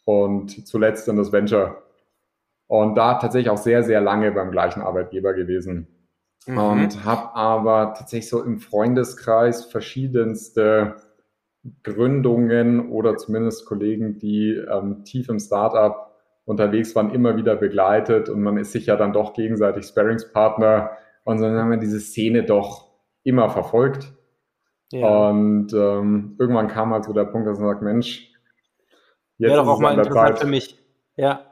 [0.04, 1.81] und zuletzt in das Venture
[2.66, 5.88] und da tatsächlich auch sehr, sehr lange beim gleichen Arbeitgeber gewesen.
[6.46, 6.58] Mhm.
[6.58, 10.96] Und habe aber tatsächlich so im Freundeskreis verschiedenste
[11.82, 16.10] Gründungen oder zumindest Kollegen, die ähm, tief im Startup
[16.44, 20.90] unterwegs waren, immer wieder begleitet und man ist sich ja dann doch gegenseitig Sparringspartner
[21.24, 22.90] und so haben wir diese Szene doch
[23.22, 24.12] immer verfolgt.
[24.90, 25.28] Ja.
[25.28, 28.30] Und ähm, irgendwann kam halt so der Punkt, dass man sagt, Mensch,
[29.38, 30.38] jetzt Wäre doch auch mal interessant Zeit.
[30.40, 30.78] für mich.
[31.16, 31.51] Ja.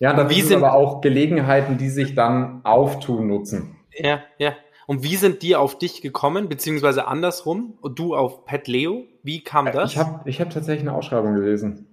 [0.00, 3.76] Ja, da sind aber auch Gelegenheiten, die sich dann auftun, nutzen.
[3.92, 4.54] Ja, ja.
[4.86, 7.74] Und wie sind die auf dich gekommen, beziehungsweise andersrum?
[7.82, 9.04] Und du auf Pet Leo?
[9.22, 9.92] Wie kam äh, das?
[9.92, 11.86] Ich habe ich hab tatsächlich eine Ausschreibung gelesen.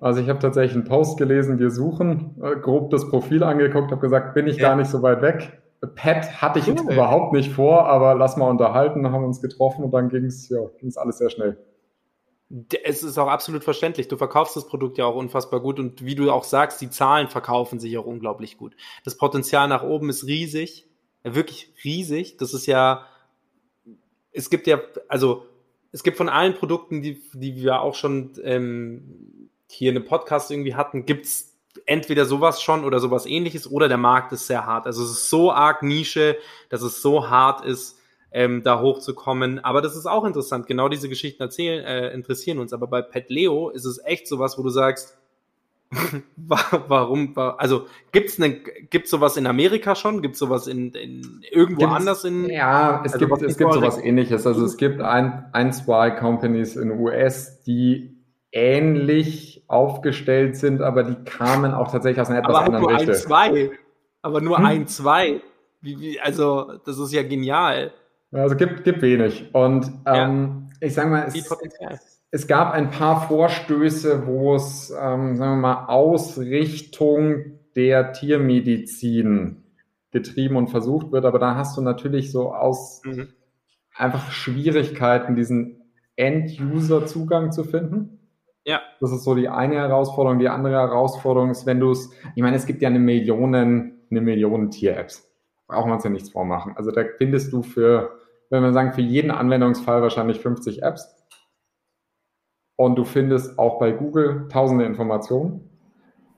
[0.00, 4.00] Also ich habe tatsächlich einen Post gelesen, wir suchen, äh, grob das Profil angeguckt, habe
[4.00, 4.68] gesagt, bin ich ja.
[4.68, 5.62] gar nicht so weit weg.
[5.94, 9.92] Pet hatte ich jetzt überhaupt nicht vor, aber lass mal unterhalten, haben uns getroffen und
[9.92, 11.56] dann ging es ja, ging's alles sehr schnell.
[12.82, 14.08] Es ist auch absolut verständlich.
[14.08, 17.28] Du verkaufst das Produkt ja auch unfassbar gut und wie du auch sagst, die Zahlen
[17.28, 18.76] verkaufen sich auch unglaublich gut.
[19.04, 20.86] Das Potenzial nach oben ist riesig,
[21.22, 22.36] wirklich riesig.
[22.36, 23.06] Das ist ja,
[24.32, 25.46] es gibt ja, also
[25.90, 30.50] es gibt von allen Produkten, die, die wir auch schon ähm, hier in einem Podcast
[30.50, 31.54] irgendwie hatten, gibt's
[31.86, 34.86] entweder sowas schon oder sowas ähnliches oder der Markt ist sehr hart.
[34.86, 36.36] Also es ist so arg Nische,
[36.68, 37.98] dass es so hart ist,
[38.34, 39.64] ähm, da hochzukommen.
[39.64, 40.66] Aber das ist auch interessant.
[40.66, 42.72] Genau diese Geschichten erzählen, äh, interessieren uns.
[42.72, 45.16] Aber bei Pet Leo ist es echt sowas, wo du sagst,
[46.36, 48.54] warum, also gibt's ne,
[48.90, 50.20] gibt's sowas in Amerika schon?
[50.20, 52.50] Gibt's sowas in, in irgendwo gibt's, anders in?
[52.50, 54.44] Ja, es also gibt, es gibt sowas ähnliches.
[54.48, 58.16] Also es gibt ein, ein, zwei Companies in US, die
[58.50, 63.14] ähnlich aufgestellt sind, aber die kamen auch tatsächlich aus einer etwas aber anderen nur Richtung.
[63.14, 63.70] Ein, zwei.
[64.22, 64.64] Aber nur hm.
[64.64, 65.40] ein, zwei.
[65.80, 67.92] Wie, wie, also, das ist ja genial.
[68.34, 69.48] Also gibt, gibt wenig.
[69.52, 70.86] Und ähm, ja.
[70.86, 75.86] ich sage mal, es, es, gab ein paar Vorstöße, wo es, ähm, sagen wir mal,
[75.86, 79.64] Ausrichtung der Tiermedizin
[80.10, 83.28] getrieben und versucht wird, aber da hast du natürlich so aus mhm.
[83.94, 85.82] einfach Schwierigkeiten, diesen
[86.16, 88.20] End-User-Zugang zu finden.
[88.64, 88.80] Ja.
[89.00, 90.38] Das ist so die eine Herausforderung.
[90.38, 94.20] Die andere Herausforderung ist, wenn du es, ich meine, es gibt ja eine Million, eine
[94.20, 95.28] Million Tier-Apps.
[95.66, 96.74] Brauchen wir uns ja nichts vormachen.
[96.76, 98.18] Also da findest du für,
[98.54, 101.12] wenn wir sagen, für jeden Anwendungsfall wahrscheinlich 50 Apps.
[102.76, 105.68] Und du findest auch bei Google tausende Informationen.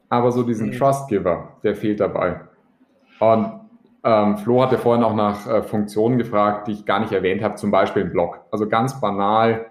[0.09, 0.73] Aber so diesen mhm.
[0.73, 2.41] Trustgiver, der fehlt dabei.
[3.21, 3.61] Und
[4.03, 7.57] ähm, Flo hatte vorhin auch nach äh, Funktionen gefragt, die ich gar nicht erwähnt habe,
[7.57, 8.41] zum Beispiel ein Blog.
[8.51, 9.67] Also ganz banal,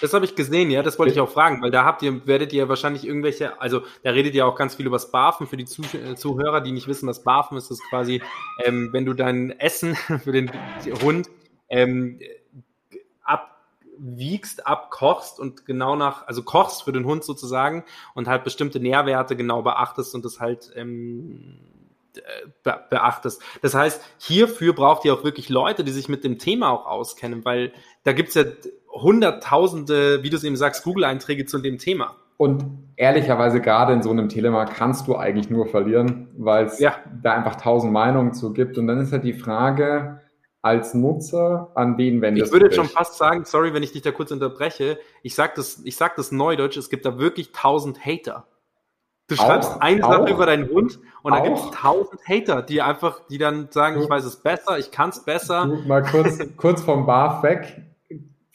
[0.00, 2.52] das habe ich gesehen, ja, das wollte ich auch fragen, weil da habt ihr, werdet
[2.52, 5.66] ihr wahrscheinlich irgendwelche, also da redet ihr auch ganz viel über das Barfen für die
[5.66, 8.22] Zuh äh, Zuhörer, die nicht wissen, was Barfen ist, das ist quasi,
[8.64, 9.94] ähm, wenn du dein Essen
[10.24, 10.50] für den
[11.02, 11.28] Hund
[11.70, 12.18] ähm,
[13.22, 19.36] abwiegst, abkochst und genau nach, also kochst für den Hund sozusagen und halt bestimmte Nährwerte
[19.36, 21.58] genau beachtest und das halt ähm,
[22.62, 23.42] be beachtest.
[23.62, 27.44] Das heißt, hierfür braucht ihr auch wirklich Leute, die sich mit dem Thema auch auskennen,
[27.44, 27.72] weil
[28.04, 28.44] da gibt's ja
[28.92, 32.16] hunderttausende, wie du es eben sagst, Google-Einträge zu dem Thema.
[32.36, 32.64] Und
[32.96, 36.96] ehrlicherweise gerade in so einem Telemark kannst du eigentlich nur verlieren, weil es ja.
[37.22, 38.78] da einfach tausend Meinungen zu gibt.
[38.78, 40.20] Und dann ist halt die Frage,
[40.62, 44.02] als Nutzer, an wen wendest du Ich würde schon fast sagen, sorry, wenn ich dich
[44.02, 48.04] da kurz unterbreche, ich sag das, ich sag das Neudeutsch, es gibt da wirklich tausend
[48.04, 48.46] Hater.
[49.26, 52.82] Du schreibst auch, eine Sache über deinen Hund und da gibt es tausend Hater, die
[52.82, 55.66] einfach, die dann sagen, du, ich weiß es besser, ich kann es besser.
[55.66, 57.80] Du, mal kurz, kurz vom BAF weg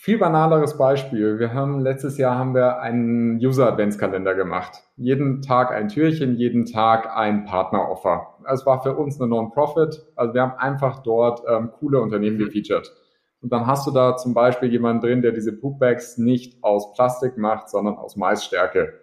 [0.05, 1.39] viel banaleres Beispiel.
[1.39, 4.83] Wir haben letztes Jahr haben wir einen User Adventskalender gemacht.
[4.97, 8.37] Jeden Tag ein Türchen, jeden Tag ein Partneroffer.
[8.47, 10.05] Es war für uns eine Non-Profit.
[10.15, 12.45] Also wir haben einfach dort ähm, coole Unternehmen mhm.
[12.45, 12.93] gefeatured.
[13.41, 17.35] Und dann hast du da zum Beispiel jemanden drin, der diese Poopbags nicht aus Plastik
[17.39, 18.93] macht, sondern aus Maisstärke.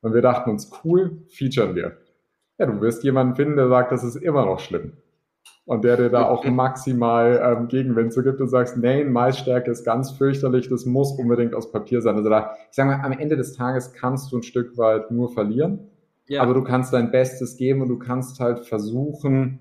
[0.00, 1.96] Und wir dachten uns, cool, featuren wir.
[2.56, 4.92] Ja, du wirst jemanden finden, der sagt, das ist immer noch schlimm
[5.66, 9.84] und der dir da auch maximal ähm, Gegenwind zu gibt und sagst, nein, Maisstärke ist
[9.84, 12.16] ganz fürchterlich, das muss unbedingt aus Papier sein.
[12.16, 15.32] Also da, ich sage mal, am Ende des Tages kannst du ein Stück weit nur
[15.32, 15.90] verlieren,
[16.28, 16.40] ja.
[16.40, 19.58] aber du kannst dein Bestes geben und du kannst halt versuchen,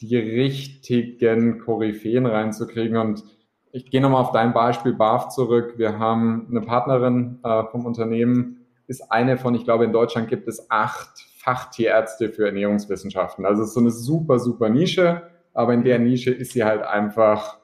[0.00, 3.24] die richtigen Koryphäen reinzukriegen und
[3.72, 5.74] ich gehe nochmal auf dein Beispiel BAF zurück.
[5.76, 10.48] Wir haben eine Partnerin äh, vom Unternehmen, ist eine von, ich glaube, in Deutschland gibt
[10.48, 13.44] es acht Fachtierärzte für Ernährungswissenschaften.
[13.44, 15.22] Also es ist so eine super, super Nische
[15.58, 17.58] aber in der Nische ist sie halt einfach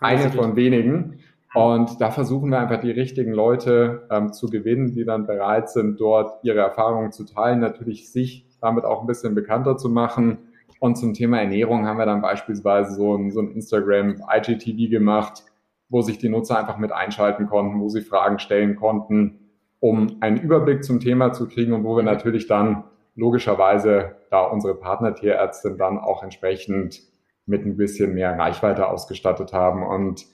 [0.00, 1.20] eine von wenigen.
[1.54, 6.00] Und da versuchen wir einfach die richtigen Leute ähm, zu gewinnen, die dann bereit sind,
[6.00, 10.38] dort ihre Erfahrungen zu teilen, natürlich sich damit auch ein bisschen bekannter zu machen.
[10.80, 15.44] Und zum Thema Ernährung haben wir dann beispielsweise so ein, so ein Instagram IGTV gemacht,
[15.88, 19.38] wo sich die Nutzer einfach mit einschalten konnten, wo sie Fragen stellen konnten,
[19.78, 22.82] um einen Überblick zum Thema zu kriegen und wo wir natürlich dann
[23.14, 27.02] logischerweise da unsere Partnertierärztin dann auch entsprechend
[27.46, 29.82] mit ein bisschen mehr Reichweite ausgestattet haben.
[29.82, 30.26] Und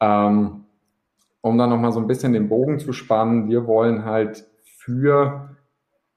[0.00, 0.64] ähm,
[1.40, 5.56] um dann nochmal so ein bisschen den Bogen zu spannen, wir wollen halt für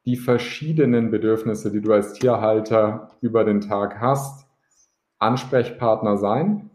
[0.06, 4.46] die verschiedenen Bedürfnisse, die du als Tierhalter über den Tag hast,
[5.20, 6.70] Ansprechpartner sein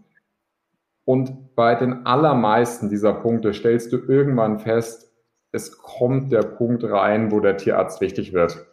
[1.09, 5.11] und bei den allermeisten dieser Punkte stellst du irgendwann fest,
[5.53, 8.66] es kommt der Punkt rein, wo der Tierarzt wichtig wird.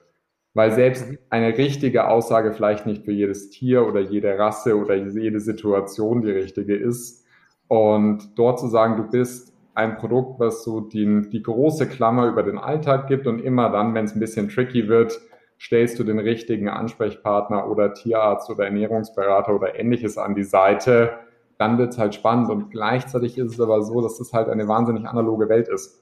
[0.56, 5.40] Weil selbst eine richtige Aussage vielleicht nicht für jedes Tier oder jede Rasse oder jede
[5.40, 7.26] Situation die richtige ist.
[7.68, 12.42] Und dort zu sagen, du bist ein Produkt, was so die, die große Klammer über
[12.42, 15.20] den Alltag gibt und immer dann, wenn es ein bisschen tricky wird,
[15.60, 21.12] stellst du den richtigen Ansprechpartner oder Tierarzt oder Ernährungsberater oder ähnliches an die Seite,
[21.58, 22.50] dann wird es halt spannend.
[22.50, 26.02] Und gleichzeitig ist es aber so, dass es halt eine wahnsinnig analoge Welt ist.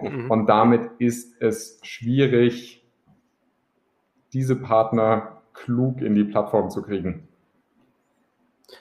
[0.00, 0.30] Mhm.
[0.30, 2.83] Und damit ist es schwierig,
[4.34, 7.28] diese Partner klug in die Plattform zu kriegen.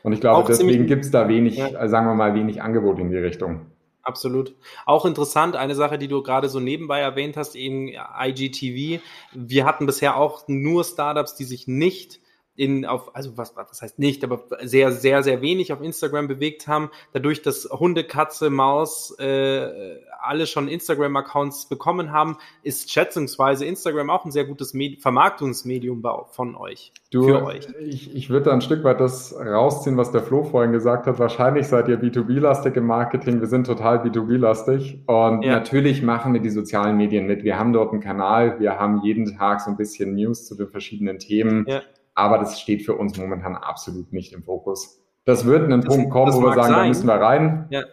[0.01, 1.87] Und ich glaube, Auch deswegen gibt es da wenig, ja.
[1.87, 3.67] sagen wir mal, wenig Angebot in die Richtung.
[4.01, 4.55] Absolut.
[4.85, 9.01] Auch interessant, eine Sache, die du gerade so nebenbei erwähnt hast, eben IGTV.
[9.33, 12.19] Wir hatten bisher auch nur Startups, die sich nicht
[12.55, 16.67] in auf, also was, was heißt nicht, aber sehr, sehr, sehr wenig auf Instagram bewegt
[16.67, 16.91] haben.
[17.11, 24.25] Dadurch, dass Hunde, Katze, Maus äh, alle schon Instagram-Accounts bekommen haben, ist schätzungsweise Instagram auch
[24.25, 26.93] ein sehr gutes Medi Vermarktungsmedium von euch.
[27.11, 27.67] Du, für euch.
[27.79, 31.19] Ich, ich würde da ein Stück weit das rausziehen, was der Flo vorhin gesagt hat.
[31.19, 33.39] Wahrscheinlich seid ihr B2B-lastig im Marketing.
[33.39, 34.99] Wir sind total B2B-lastig.
[35.07, 35.53] Und ja.
[35.53, 37.43] natürlich machen wir die sozialen Medien mit.
[37.43, 38.59] Wir haben dort einen Kanal.
[38.59, 41.65] Wir haben jeden Tag so ein bisschen News zu den verschiedenen Themen.
[41.67, 41.81] Ja
[42.15, 45.01] aber das steht für uns momentan absolut nicht im Fokus.
[45.25, 46.73] Das wird ein Punkt kommen, wo wir sagen, sein.
[46.73, 47.67] da müssen wir rein.
[47.69, 47.83] Ja,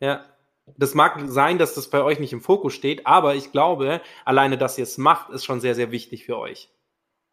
[0.00, 0.24] ja.
[0.76, 4.56] Das mag sein, dass das bei euch nicht im Fokus steht, aber ich glaube, alleine,
[4.56, 6.70] dass ihr es macht, ist schon sehr, sehr wichtig für euch.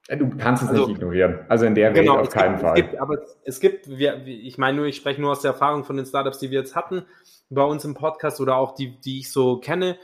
[0.10, 1.45] Du kannst es also, nicht ignorieren.
[1.50, 2.80] Also in der genau, Welt auf keinen gibt, Fall.
[2.80, 5.84] Es gibt, aber es gibt, wir, ich meine nur, ich spreche nur aus der Erfahrung
[5.84, 7.06] von den Startups, die wir jetzt hatten,
[7.50, 9.98] bei uns im Podcast oder auch die, die ich so kenne.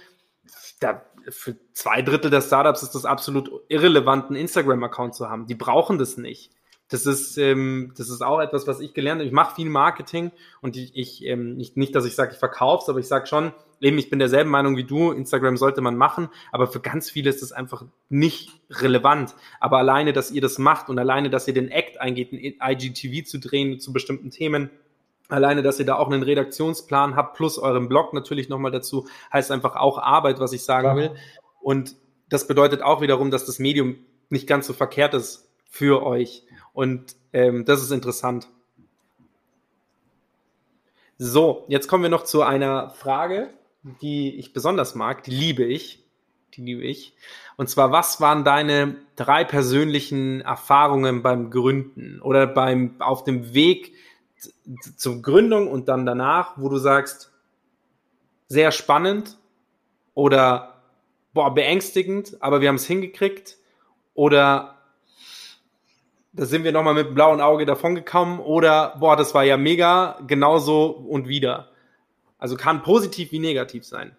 [0.82, 5.48] Da für zwei Drittel der Startups ist das absolut irrelevant, einen Instagram-Account zu haben.
[5.48, 6.52] Die brauchen das nicht.
[6.90, 9.28] Das ist, ähm, das ist auch etwas, was ich gelernt habe.
[9.28, 12.84] Ich mache viel Marketing und ich, ich ähm, nicht, nicht, dass ich sage, ich verkaufe
[12.84, 15.96] es, aber ich sage schon, eben, ich bin derselben Meinung wie du, Instagram sollte man
[15.96, 19.34] machen, aber für ganz viele ist das einfach nicht relevant.
[19.60, 23.26] Aber alleine, dass ihr das macht und alleine, dass ihr den Act eingeht, ein IGTV
[23.26, 24.70] zu drehen zu bestimmten Themen,
[25.34, 29.50] Alleine, dass ihr da auch einen Redaktionsplan habt, plus euren Blog natürlich nochmal dazu, heißt
[29.50, 30.96] einfach auch Arbeit, was ich sagen ja.
[30.96, 31.12] will.
[31.60, 31.96] Und
[32.30, 33.96] das bedeutet auch wiederum, dass das Medium
[34.30, 36.44] nicht ganz so verkehrt ist für euch.
[36.72, 38.48] Und ähm, das ist interessant.
[41.18, 43.50] So, jetzt kommen wir noch zu einer Frage,
[44.04, 46.04] die ich besonders mag, die liebe ich.
[46.54, 47.16] Die liebe ich.
[47.58, 53.94] Und zwar, was waren deine drei persönlichen Erfahrungen beim Gründen oder beim auf dem Weg
[54.98, 57.32] zur Gründung und dann danach, wo du sagst,
[58.48, 59.38] sehr spannend
[60.14, 60.82] oder
[61.34, 63.58] boah, beängstigend, aber wir haben es hingekriegt
[64.14, 64.76] oder
[66.34, 70.88] da sind wir nochmal mit blauen Auge davongekommen oder boah, das war ja mega, genauso
[70.88, 71.70] und wieder.
[72.40, 74.16] Also kann positiv wie negativ sein.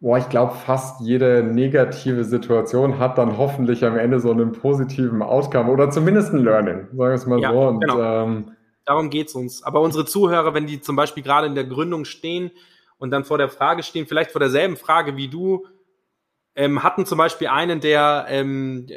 [0.00, 5.22] Boah, ich glaube, fast jede negative Situation hat dann hoffentlich am Ende so einen positiven
[5.22, 7.60] Outcome oder zumindest ein Learning, sagen wir es mal ja, so.
[7.60, 8.24] Und genau.
[8.24, 8.50] ähm,
[8.84, 9.62] Darum geht's uns.
[9.62, 12.50] Aber unsere Zuhörer, wenn die zum Beispiel gerade in der Gründung stehen
[12.98, 15.66] und dann vor der Frage stehen, vielleicht vor derselben Frage wie du,
[16.54, 18.88] ähm, hatten zum Beispiel einen, der ähm,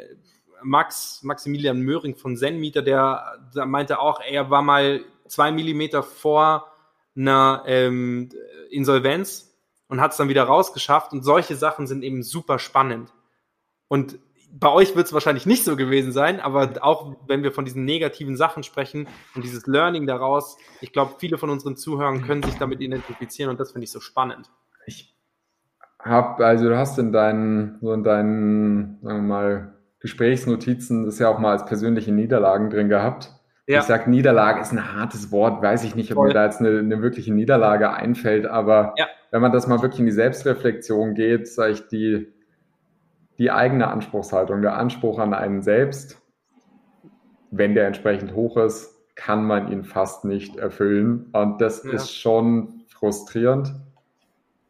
[0.62, 6.72] Max, Maximilian Möhring von Zenmieter, der, der meinte auch, er war mal zwei Millimeter vor
[7.16, 8.30] einer ähm,
[8.70, 9.56] Insolvenz
[9.88, 11.12] und hat es dann wieder rausgeschafft.
[11.12, 13.12] Und solche Sachen sind eben super spannend.
[13.88, 14.18] Und
[14.58, 17.84] bei euch wird es wahrscheinlich nicht so gewesen sein, aber auch wenn wir von diesen
[17.84, 22.54] negativen Sachen sprechen und dieses Learning daraus, ich glaube, viele von unseren Zuhörern können sich
[22.56, 24.50] damit identifizieren und das finde ich so spannend.
[24.86, 25.14] Ich
[26.00, 31.28] habe, also du hast in deinen, so in deinen, sagen wir mal, Gesprächsnotizen das ja
[31.28, 33.32] auch mal als persönliche Niederlagen drin gehabt.
[33.66, 33.80] Ja.
[33.80, 36.28] Ich sage, Niederlage ist ein hartes Wort, weiß ich nicht, ob Voll.
[36.28, 39.06] mir da jetzt eine, eine wirkliche Niederlage einfällt, aber ja.
[39.32, 42.32] wenn man das mal wirklich in die Selbstreflexion geht, sage ich, die
[43.38, 46.22] die eigene Anspruchshaltung, der Anspruch an einen selbst,
[47.50, 51.26] wenn der entsprechend hoch ist, kann man ihn fast nicht erfüllen.
[51.32, 51.92] Und das ja.
[51.92, 53.74] ist schon frustrierend.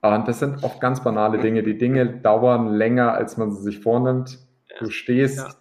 [0.02, 1.62] Und das sind oft ganz banale Dinge.
[1.62, 4.38] Die Dinge dauern länger, als man sie sich vornimmt.
[4.78, 5.54] Du stehst, ja.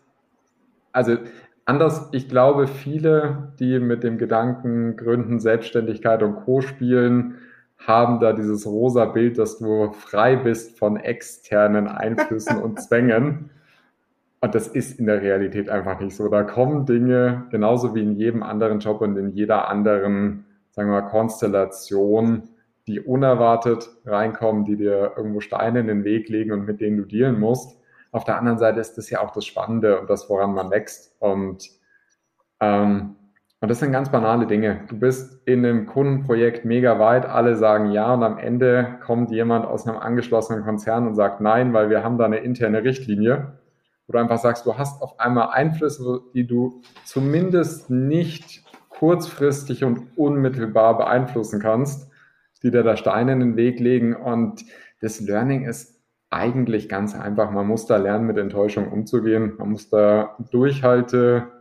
[0.91, 1.17] also
[1.65, 6.61] anders, ich glaube, viele, die mit dem Gedanken Gründen, Selbstständigkeit und Co.
[6.61, 7.35] spielen,
[7.87, 13.49] haben da dieses rosa Bild, dass du frei bist von externen Einflüssen und Zwängen.
[14.41, 16.27] Und das ist in der Realität einfach nicht so.
[16.29, 21.01] Da kommen Dinge, genauso wie in jedem anderen Job und in jeder anderen, sagen wir
[21.01, 22.49] mal, Konstellation,
[22.87, 27.05] die unerwartet reinkommen, die dir irgendwo Steine in den Weg legen und mit denen du
[27.05, 27.79] dealen musst.
[28.11, 31.15] Auf der anderen Seite ist das ja auch das Spannende und das, woran man wächst.
[31.19, 31.69] Und
[32.59, 33.15] ähm,
[33.65, 34.81] Und das sind ganz banale Dinge.
[34.89, 39.65] Du bist in einem Kundenprojekt mega weit, alle sagen ja und am Ende kommt jemand
[39.65, 43.57] aus einem angeschlossenen Konzern und sagt nein, weil wir haben da eine interne Richtlinie.
[44.05, 50.15] Wo du einfach sagst, du hast auf einmal Einflüsse, die du zumindest nicht kurzfristig und
[50.15, 52.11] unmittelbar beeinflussen kannst,
[52.61, 54.15] die dir da Steine in den Weg legen.
[54.15, 54.63] Und
[55.01, 57.49] das Learning ist eigentlich ganz einfach.
[57.49, 59.53] Man muss da lernen, mit Enttäuschung umzugehen.
[59.57, 61.54] Man muss da Durchhalte,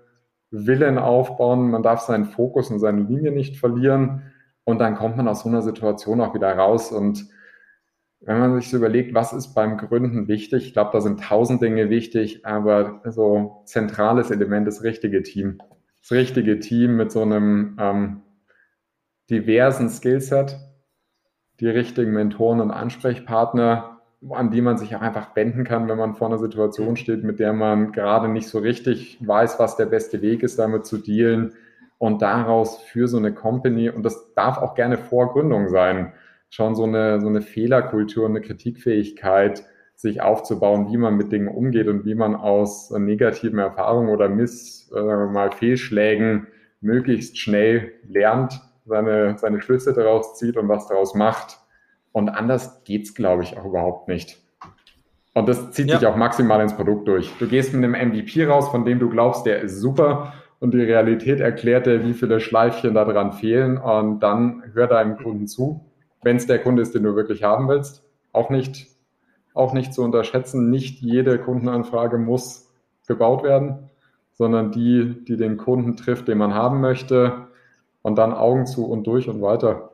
[0.55, 1.71] Willen aufbauen.
[1.71, 4.23] Man darf seinen Fokus und seine Linie nicht verlieren.
[4.65, 6.93] Und dann kommt man aus so einer Situation auch wieder raus.
[6.93, 7.29] Und
[8.21, 11.61] wenn man sich so überlegt, was ist beim Gründen wichtig, ich glaube, da sind tausend
[11.61, 15.59] Dinge wichtig, aber so zentrales Element das richtige Team.
[16.01, 18.23] Das richtige Team mit so einem ähm,
[19.31, 20.57] diversen Skillset,
[21.61, 23.94] die richtigen Mentoren und Ansprechpartner,
[24.31, 27.41] an die man sich auch einfach wenden kann, wenn man vor einer Situation steht, mit
[27.41, 31.53] der man gerade nicht so richtig weiß, was der beste Weg ist, damit zu dealen
[31.99, 36.13] und daraus für so eine Company, und das darf auch gerne vor Gründung sein,
[36.51, 39.65] schon so eine, so eine Fehlerkultur, eine Kritikfähigkeit
[39.95, 44.91] sich aufzubauen, wie man mit Dingen umgeht und wie man aus negativen Erfahrungen oder Miss,
[44.95, 46.49] äh, mal Fehlschlägen
[46.81, 51.59] möglichst schnell lernt, seine, seine Schlüsse daraus zieht und was daraus macht.
[52.15, 54.39] Und anders geht's, glaube ich, auch überhaupt nicht.
[55.35, 55.99] Und das zieht ja.
[55.99, 57.31] sich auch maximal ins Produkt durch.
[57.39, 60.83] Du gehst mit einem MVP raus, von dem du glaubst, der ist super und die
[60.83, 65.85] Realität erklärt dir, wie viele Schleifchen da dran fehlen und dann hör deinem Kunden zu
[66.25, 68.03] wenn es der Kunde ist, den du wirklich haben willst.
[68.33, 68.89] Auch nicht,
[69.53, 72.73] auch nicht zu unterschätzen, nicht jede Kundenanfrage muss
[73.07, 73.91] gebaut werden,
[74.33, 77.49] sondern die, die den Kunden trifft, den man haben möchte
[78.03, 79.91] und dann Augen zu und durch und weiter.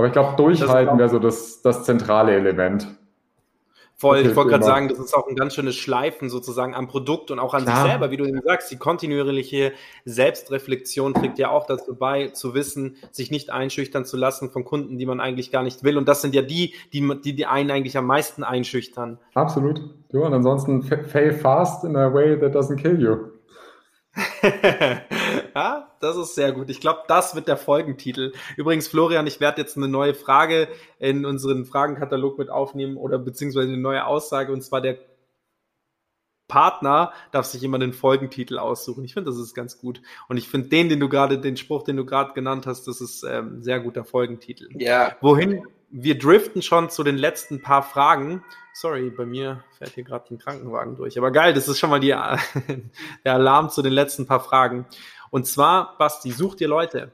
[0.00, 2.86] Aber ich glaube, durchhalten wäre so das, das zentrale Element.
[3.98, 7.30] Voll, ich wollte gerade sagen, das ist auch ein ganz schönes Schleifen sozusagen am Produkt
[7.30, 7.82] und auch an Klar.
[7.82, 8.70] sich selber, wie du eben sagst.
[8.70, 9.72] Die kontinuierliche
[10.06, 14.96] Selbstreflexion trägt ja auch dazu bei, zu wissen, sich nicht einschüchtern zu lassen von Kunden,
[14.96, 15.98] die man eigentlich gar nicht will.
[15.98, 19.18] Und das sind ja die, die, die, die einen eigentlich am meisten einschüchtern.
[19.34, 19.82] Absolut.
[20.12, 23.16] Ja, und ansonsten fail fast in a way that doesn't kill you.
[25.54, 26.70] ja, das ist sehr gut.
[26.70, 28.32] Ich glaube, das wird der Folgentitel.
[28.56, 30.68] Übrigens, Florian, ich werde jetzt eine neue Frage
[30.98, 34.98] in unseren Fragenkatalog mit aufnehmen oder beziehungsweise eine neue Aussage und zwar der
[36.48, 39.04] Partner darf sich immer den Folgentitel aussuchen.
[39.04, 40.02] Ich finde, das ist ganz gut.
[40.28, 43.00] Und ich finde den, den du gerade, den Spruch, den du gerade genannt hast, das
[43.00, 44.68] ist ähm, sehr guter Folgentitel.
[44.76, 45.16] Ja.
[45.20, 48.44] Wohin wir driften schon zu den letzten paar Fragen.
[48.72, 51.18] Sorry, bei mir fährt hier gerade ein Krankenwagen durch.
[51.18, 52.08] Aber geil, das ist schon mal die,
[53.24, 54.86] der Alarm zu den letzten paar Fragen.
[55.30, 57.10] Und zwar, Basti, such dir Leute.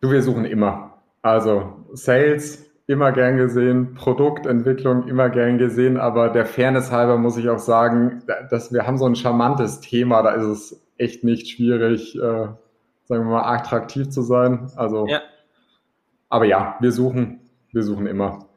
[0.00, 0.98] Du, wir suchen immer.
[1.22, 7.48] Also Sales immer gern gesehen, Produktentwicklung immer gern gesehen, aber der Fairness halber muss ich
[7.50, 12.16] auch sagen, dass wir haben so ein charmantes Thema, da ist es echt nicht schwierig,
[12.16, 12.56] äh, sagen
[13.08, 14.70] wir mal, attraktiv zu sein.
[14.76, 15.20] Also, ja.
[16.28, 17.40] aber ja, wir suchen
[17.72, 18.47] wir suchen immer.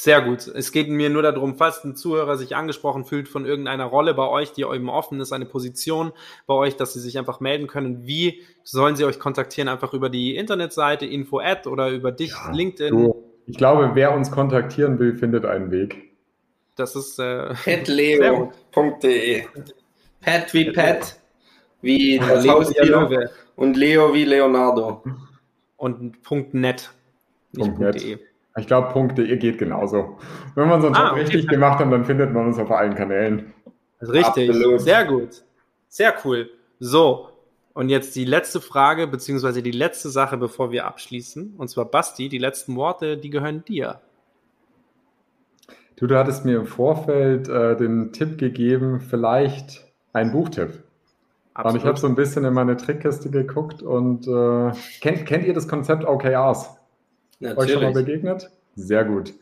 [0.00, 0.46] Sehr gut.
[0.46, 4.28] Es geht mir nur darum, falls ein Zuhörer sich angesprochen fühlt von irgendeiner Rolle bei
[4.28, 6.12] euch, die eben offen ist, eine Position
[6.46, 8.06] bei euch, dass sie sich einfach melden können.
[8.06, 9.66] Wie sollen sie euch kontaktieren?
[9.68, 12.90] Einfach über die Internetseite info@ oder über dich, ja, LinkedIn?
[12.90, 16.12] Du, ich glaube, wer uns kontaktieren will, findet einen Weg.
[16.76, 19.46] Das ist äh, petleo.de.
[20.20, 21.18] Pat wie Pat,
[21.82, 25.02] wie das Haustier und Leo wie Leonardo.
[25.76, 26.18] Und
[26.54, 26.88] .net.
[27.50, 28.20] Nicht .net.
[28.58, 30.18] Ich glaube, .de geht genauso.
[30.54, 31.20] Wenn man so einen ah, Job okay.
[31.22, 33.52] richtig gemacht hat, dann findet man uns auf allen Kanälen.
[34.00, 34.80] Richtig, Absolut.
[34.80, 35.42] sehr gut.
[35.88, 36.50] Sehr cool.
[36.78, 37.28] So,
[37.78, 41.54] und jetzt die letzte Frage, beziehungsweise die letzte Sache, bevor wir abschließen.
[41.56, 44.00] Und zwar, Basti, die letzten Worte, die gehören dir.
[45.96, 50.82] Du, du hattest mir im Vorfeld äh, den Tipp gegeben, vielleicht ein Buchtipp.
[51.54, 51.74] Absolut.
[51.74, 55.54] Und ich habe so ein bisschen in meine Trickkiste geguckt und äh, kennt, kennt ihr
[55.54, 56.77] das Konzept OKRs?
[57.40, 57.58] Natürlich.
[57.58, 58.50] Euch schon mal begegnet?
[58.74, 59.34] Sehr gut.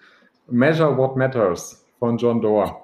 [0.48, 2.82] Measure What Matters von John Doerr.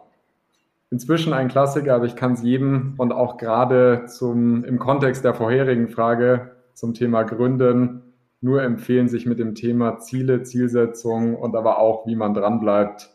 [0.91, 5.35] Inzwischen ein Klassiker, aber ich kann es jedem und auch gerade zum, im Kontext der
[5.35, 8.03] vorherigen Frage zum Thema Gründen
[8.43, 13.09] nur empfehlen, sich mit dem Thema Ziele, Zielsetzung und aber auch, wie man dranbleibt,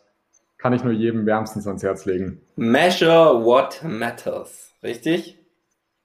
[0.56, 2.40] kann ich nur jedem wärmstens ans Herz legen.
[2.56, 5.38] Measure what matters, richtig?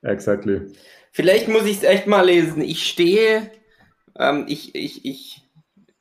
[0.01, 0.61] Exactly.
[1.11, 2.61] Vielleicht muss ich es echt mal lesen.
[2.61, 3.49] Ich stehe,
[4.19, 5.42] ähm, ich, ich, ich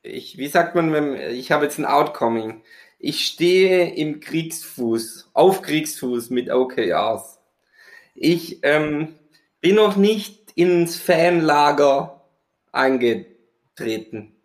[0.03, 2.62] ich, wie sagt man, wenn, ich habe jetzt ein Outcoming.
[2.98, 7.40] Ich stehe im Kriegsfuß, auf Kriegsfuß mit OKRs.
[8.14, 9.14] Ich ähm,
[9.61, 12.22] bin noch nicht ins Fanlager
[12.70, 14.36] eingetreten.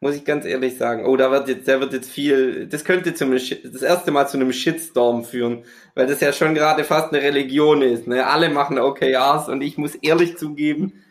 [0.00, 1.06] Muss ich ganz ehrlich sagen.
[1.06, 4.36] Oh, da wird jetzt, der wird jetzt viel, das könnte zum, das erste Mal zu
[4.36, 5.64] einem Shitstorm führen,
[5.94, 8.06] weil das ja schon gerade fast eine Religion ist.
[8.06, 8.26] Ne?
[8.26, 11.03] Alle machen OKRs und ich muss ehrlich zugeben,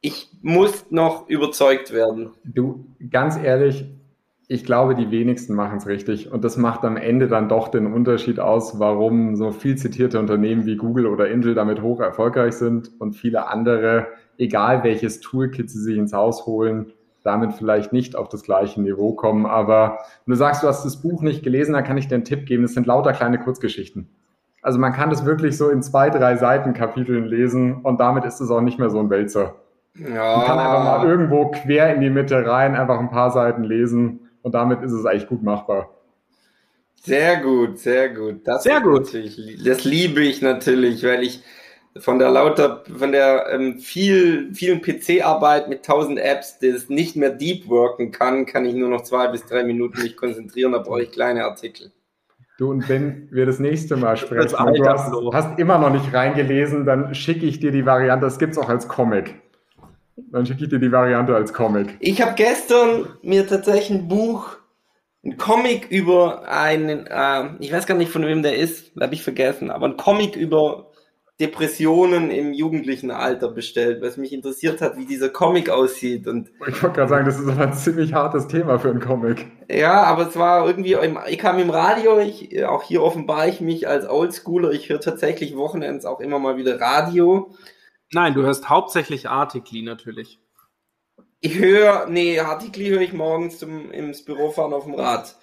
[0.00, 2.30] ich muss noch überzeugt werden.
[2.44, 3.86] Du, ganz ehrlich,
[4.50, 6.32] ich glaube, die wenigsten machen es richtig.
[6.32, 10.64] Und das macht am Ende dann doch den Unterschied aus, warum so viel zitierte Unternehmen
[10.64, 14.06] wie Google oder Intel damit hoch erfolgreich sind und viele andere,
[14.38, 16.92] egal welches Toolkit sie sich ins Haus holen,
[17.22, 19.44] damit vielleicht nicht auf das gleiche Niveau kommen.
[19.44, 22.24] Aber wenn du sagst, du hast das Buch nicht gelesen, dann kann ich dir einen
[22.24, 22.64] Tipp geben.
[22.64, 24.08] Es sind lauter kleine Kurzgeschichten.
[24.62, 28.50] Also man kann das wirklich so in zwei, drei Seitenkapiteln lesen und damit ist es
[28.50, 29.56] auch nicht mehr so ein Wälzer.
[29.98, 30.36] Ja.
[30.36, 34.28] Man kann einfach mal irgendwo quer in die Mitte rein, einfach ein paar Seiten lesen
[34.42, 35.90] und damit ist es eigentlich gut machbar.
[37.02, 38.40] Sehr gut, sehr gut.
[38.44, 39.12] Das sehr gut.
[39.64, 41.42] Das liebe ich natürlich, weil ich
[41.96, 47.30] von der lauter, von der ähm, viel, vielen PC-Arbeit mit tausend Apps, das nicht mehr
[47.30, 51.02] deep worken kann, kann ich nur noch zwei bis drei Minuten mich konzentrieren, da brauche
[51.02, 51.92] ich kleine Artikel.
[52.58, 56.84] Du, und wenn wir das nächste Mal sprechen, du hast, hast, immer noch nicht reingelesen,
[56.84, 59.36] dann schicke ich dir die Variante, das gibt es auch als Comic.
[60.30, 61.96] Dann schicke ich dir die Variante als Comic.
[62.00, 64.56] Ich habe gestern mir tatsächlich ein Buch,
[65.24, 69.22] ein Comic über einen, äh, ich weiß gar nicht von wem der ist, habe ich
[69.22, 70.88] vergessen, aber ein Comic über
[71.40, 76.26] Depressionen im jugendlichen Alter bestellt, was mich interessiert hat, wie dieser Comic aussieht.
[76.26, 79.46] Und ich wollte gerade sagen, das ist aber ein ziemlich hartes Thema für einen Comic.
[79.70, 80.96] Ja, aber es war irgendwie,
[81.28, 85.56] ich kam im Radio, ich, auch hier offenbare ich mich als Oldschooler, ich höre tatsächlich
[85.56, 87.52] Wochenends auch immer mal wieder Radio.
[88.12, 90.38] Nein, du hörst hauptsächlich Artikli natürlich.
[91.40, 95.36] Ich höre, nee, Artikli höre ich morgens zum, ins Büro fahren auf dem Rad.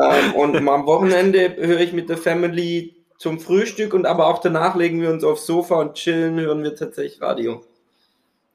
[0.00, 4.74] Ähm, und am Wochenende höre ich mit der Family zum Frühstück und aber auch danach
[4.74, 7.64] legen wir uns aufs Sofa und chillen, hören wir tatsächlich Radio.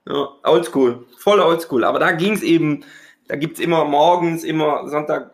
[0.08, 1.84] Ja, oldschool, voll oldschool.
[1.84, 2.84] Aber da ging es eben,
[3.28, 5.34] da gibt es immer morgens, immer Sonntag,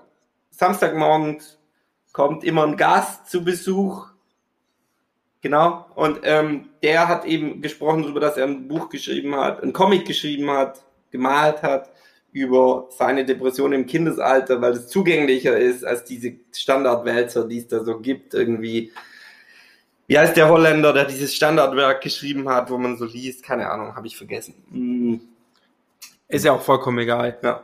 [0.51, 1.57] Samstagmorgens
[2.11, 4.09] kommt immer ein Gast zu Besuch.
[5.41, 5.85] Genau.
[5.95, 10.05] Und ähm, der hat eben gesprochen darüber, dass er ein Buch geschrieben hat, ein Comic
[10.05, 11.91] geschrieben hat, gemalt hat
[12.31, 17.83] über seine Depression im Kindesalter, weil es zugänglicher ist als diese Standardwälzer, die es da
[17.83, 18.91] so gibt, irgendwie
[20.09, 23.43] wie heißt der Holländer, der dieses Standardwerk geschrieben hat, wo man so liest?
[23.43, 24.55] Keine Ahnung, habe ich vergessen.
[24.71, 25.21] Hm.
[26.27, 27.37] Ist ja auch vollkommen egal.
[27.43, 27.61] Ja.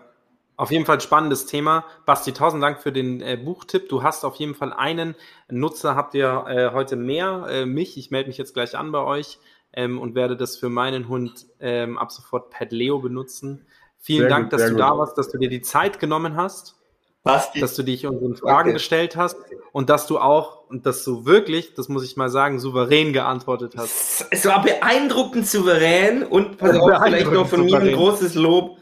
[0.58, 1.86] Auf jeden Fall spannendes Thema.
[2.06, 3.90] Basti, tausend Dank für den äh, Buchtipp.
[3.90, 5.16] Du hast auf jeden Fall einen
[5.50, 7.98] Nutzer, habt ihr äh, heute mehr, äh, mich.
[7.98, 9.40] Ich melde mich jetzt gleich an bei euch
[9.74, 13.68] ähm, und werde das für meinen Hund ähm, ab sofort Pet Leo benutzen.
[14.00, 14.80] Vielen sehr Dank, gut, dass du gut.
[14.80, 16.76] da warst, dass du dir die Zeit genommen hast.
[17.24, 17.60] Basti.
[17.60, 18.74] Dass du dich unseren Fragen okay.
[18.74, 19.36] gestellt hast
[19.72, 23.74] und dass du auch, und dass du wirklich, das muss ich mal sagen, souverän geantwortet
[23.76, 24.28] hast.
[24.30, 28.78] Es war beeindruckend souverän und pass auf, vielleicht noch von mir ein großes Lob.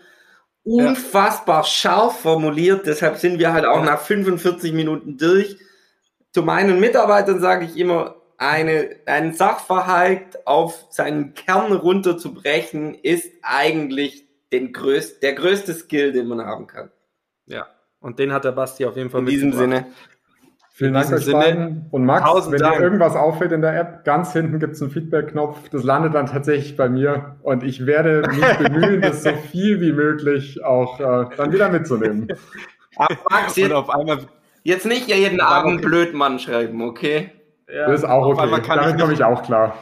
[0.64, 1.64] Unfassbar ja.
[1.66, 5.58] scharf formuliert, deshalb sind wir halt auch nach 45 Minuten durch.
[6.32, 14.26] Zu meinen Mitarbeitern sage ich immer, eine, einen Sachverhalt auf seinen Kern runterzubrechen, ist eigentlich
[14.52, 16.92] den größt, der größte Skill, den man haben kann.
[17.46, 17.68] Ja,
[18.00, 19.88] und den hat der Basti auf jeden Fall In diesem Sinne.
[20.76, 21.86] Vielen Dank euch beiden.
[21.92, 22.78] Und Max, wenn Dank.
[22.78, 25.70] dir irgendwas auffällt in der App, ganz hinten gibt es einen Feedback-Knopf.
[25.70, 27.36] Das landet dann tatsächlich bei mir.
[27.44, 32.28] Und ich werde mich bemühen, das so viel wie möglich auch äh, dann wieder mitzunehmen.
[32.96, 34.18] Aber Max, jetzt, auf einmal,
[34.64, 37.30] jetzt nicht jeden Abend Blödmann schreiben, okay?
[37.72, 38.50] Ja, das ist auch okay.
[38.66, 39.78] Damit komme ich auch klar.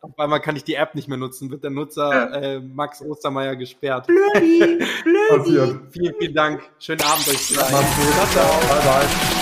[0.00, 3.56] Auf einmal kann ich die App nicht mehr nutzen, wird der Nutzer äh, Max Ostermeier
[3.56, 4.06] gesperrt.
[4.06, 5.78] Blödi, blödi.
[5.90, 6.62] Vielen, vielen Dank.
[6.78, 7.54] Schönen Abend euch.
[7.54, 8.14] Macht's gut.
[8.14, 8.60] Ciao, ciao.
[8.68, 9.39] Bye, bye.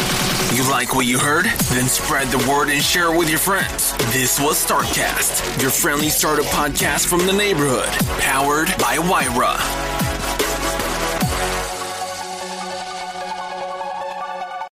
[0.55, 1.47] You like what you heard?
[1.70, 3.93] Then spread the word and share it with your friends.
[4.12, 7.89] This was Startcast, your friendly startup podcast from the neighborhood,
[8.20, 9.97] powered by Wyra.